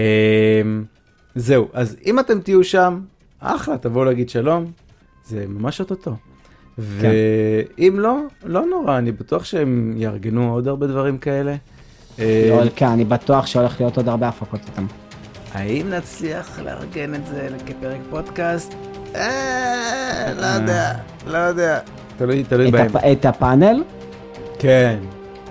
זהו, 1.36 1.68
אז 1.74 1.98
אם 2.06 2.20
אתם 2.20 2.40
תהיו 2.40 2.64
שם, 2.64 3.02
אחלה, 3.40 3.78
תבואו 3.78 4.06
להגיד 4.06 4.30
שלום, 4.30 4.72
זה 5.26 5.46
ממש 5.48 5.80
אוטוטו. 5.80 6.16
ואם 6.78 8.00
לא, 8.00 8.20
לא 8.46 8.66
נורא, 8.66 8.98
אני 8.98 9.12
בטוח 9.12 9.46
שהם 9.46 9.94
יארגנו 9.98 10.54
עוד 10.54 10.68
הרבה 10.68 10.88
דברים 10.88 11.18
כאלה. 11.18 11.56
אה, 12.20 12.50
לא, 12.50 12.70
כן, 12.76 12.88
אני 12.88 13.06
בטוח 13.06 13.46
שהולך 13.46 13.80
להיות 13.80 13.98
עוד 13.98 14.10
הרבה 14.10 14.28
הפקות 14.28 14.60
איתם. 14.68 14.86
האם 15.54 15.90
נצליח 15.90 16.60
לארגן 16.60 17.16
את 17.16 17.26
זה 17.28 17.48
כפרק 17.66 18.00
פודקאסט? 18.10 18.74
אה, 19.16 20.34
לא 20.38 20.46
יודע, 20.46 20.94
לא 21.28 21.38
יודע. 21.38 21.80
תלוי, 22.18 22.44
תלוי 22.44 22.72
בהם. 22.72 22.92
את 23.12 23.26
הפאנל, 23.26 23.84
כן. 24.60 25.00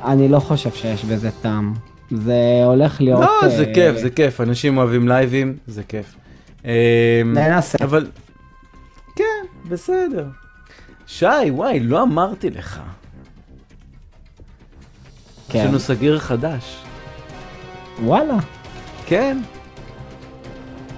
אני 0.04 0.28
לא 0.28 0.38
חושב 0.38 0.70
שיש 0.70 1.04
בזה 1.04 1.30
טעם. 1.42 1.74
זה 2.10 2.62
הולך 2.64 3.00
להיות... 3.00 3.20
לא, 3.20 3.48
זה 3.48 3.64
אה, 3.64 3.74
כיף, 3.74 3.96
זה 3.96 4.10
כיף, 4.10 4.40
אנשים 4.40 4.78
אוהבים 4.78 5.08
לייבים, 5.08 5.56
זה 5.66 5.82
כיף. 5.82 6.14
ננסה. 7.24 7.78
אבל, 7.84 8.06
כן, 9.16 9.24
בסדר. 9.68 10.24
שי, 11.06 11.26
וואי, 11.50 11.80
לא 11.80 12.02
אמרתי 12.02 12.50
לך. 12.50 12.80
יש 15.48 15.60
כן. 15.60 15.66
לנו 15.68 15.80
סגיר 15.80 16.18
חדש. 16.18 16.76
וואלה. 18.02 18.36
כן. 19.06 19.38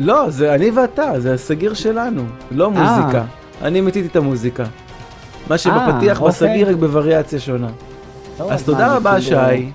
לא, 0.00 0.30
זה 0.30 0.54
אני 0.54 0.70
ואתה, 0.70 1.20
זה 1.20 1.34
הסגיר 1.34 1.74
שלנו, 1.74 2.24
לא 2.50 2.70
מוזיקה. 2.70 3.24
אני 3.62 3.80
מיציתי 3.80 4.09
את 4.09 4.16
המוזיקה. 4.16 4.64
מה 5.50 5.59
שבפתיח 5.59 6.20
אוקיי. 6.20 6.28
בסגיר 6.28 6.68
רק 6.70 6.76
בווריאציה 6.76 7.40
שונה. 7.40 7.68
אז 8.50 8.64
תודה 8.64 8.96
רבה, 8.96 9.16
כאילו- 9.20 9.40
שי. 9.48 9.70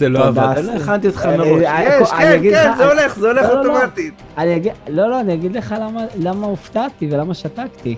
זה 0.00 0.08
לא 0.08 0.24
עבד, 0.26 0.38
אני 0.56 0.66
לא 0.66 0.72
הכנתי 0.72 1.06
אותך 1.06 1.26
אה, 1.26 1.36
מראש. 1.36 1.62
אה, 1.62 1.98
יש, 2.02 2.12
אני 2.12 2.20
כן, 2.20 2.32
אגיד 2.32 2.52
כן, 2.54 2.70
לך- 2.70 2.76
זה 2.76 2.86
הולך, 2.86 3.18
זה 3.18 3.26
הולך 3.28 3.42
לא, 3.42 3.54
לא, 3.54 3.64
לא. 3.64 3.74
אוטומטית. 3.74 4.14
אני 4.38 4.56
אגיד, 4.56 4.72
לא, 4.88 5.10
לא, 5.10 5.20
אני 5.20 5.34
אגיד 5.34 5.56
לך 5.56 5.74
למה, 5.80 6.00
למה 6.18 6.46
הופתעתי 6.46 7.08
ולמה 7.12 7.34
שתקתי. 7.34 7.96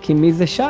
כי 0.00 0.14
מי 0.14 0.32
זה 0.32 0.46
שי? 0.46 0.62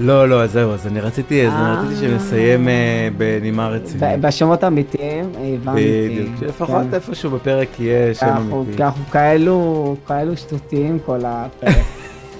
לא, 0.00 0.28
לא, 0.28 0.42
אז 0.42 0.52
זהו, 0.52 0.72
אז 0.72 0.86
אני 0.86 1.00
רציתי, 1.00 1.46
אז 1.46 1.52
אני 1.52 1.62
אה. 1.62 1.82
רציתי 1.82 2.00
שנסיים 2.00 2.68
אה, 2.68 3.08
בנימה 3.16 3.68
רצינית. 3.68 4.20
בשמות 4.20 4.64
האמיתיים, 4.64 5.32
הבנתי. 5.54 6.08
בדיוק, 6.10 6.30
שלפחות 6.40 6.82
כן. 6.90 6.94
איפשהו 6.94 7.30
בפרק 7.30 7.80
יהיה 7.80 8.14
שם 8.14 8.26
אמיתי. 8.26 8.82
אנחנו 8.82 9.04
כאלו, 9.10 9.96
כאלו 10.06 10.36
שטותיים 10.36 10.98
כל 11.06 11.18
הפרק. 11.24 11.74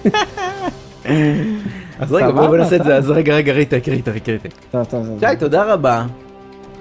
אז 2.00 2.12
רגע, 2.12 2.30
בואו 2.30 2.56
נעשה 2.56 2.76
את 2.76 2.84
זה. 2.84 2.96
אז 2.96 3.10
רגע, 3.10 3.34
רגע, 3.34 3.52
retake, 3.52 3.88
retake, 3.88 4.28
retake. 4.28 4.50
טוב, 4.70 4.84
טוב, 4.84 5.06
טוב. 5.06 5.20
שי, 5.20 5.36
תודה 5.38 5.64
רבה. 5.64 6.04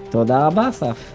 תודה 0.10 0.47
רבה, 0.47 0.70
אסף. 0.70 1.14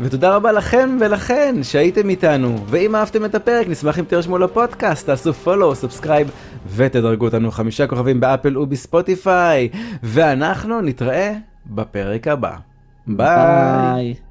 ותודה 0.00 0.36
רבה 0.36 0.52
לכם 0.52 0.98
ולכן 1.00 1.56
שהייתם 1.62 2.08
איתנו. 2.08 2.56
ואם 2.66 2.96
אהבתם 2.96 3.24
את 3.24 3.34
הפרק, 3.34 3.68
נשמח 3.68 3.98
אם 3.98 4.04
תירשמו 4.04 4.38
לפודקאסט, 4.38 5.06
תעשו 5.06 5.32
follow, 5.32 5.74
subscribe 5.74 6.30
ותדרגו 6.74 7.24
אותנו 7.24 7.50
חמישה 7.50 7.86
כוכבים 7.86 8.20
באפל 8.20 8.58
ובספוטיפיי. 8.58 9.68
ואנחנו 10.02 10.80
נתראה 10.80 11.34
בפרק 11.66 12.28
הבא. 12.28 12.56
ביי. 13.06 13.26
ביי. 13.96 14.27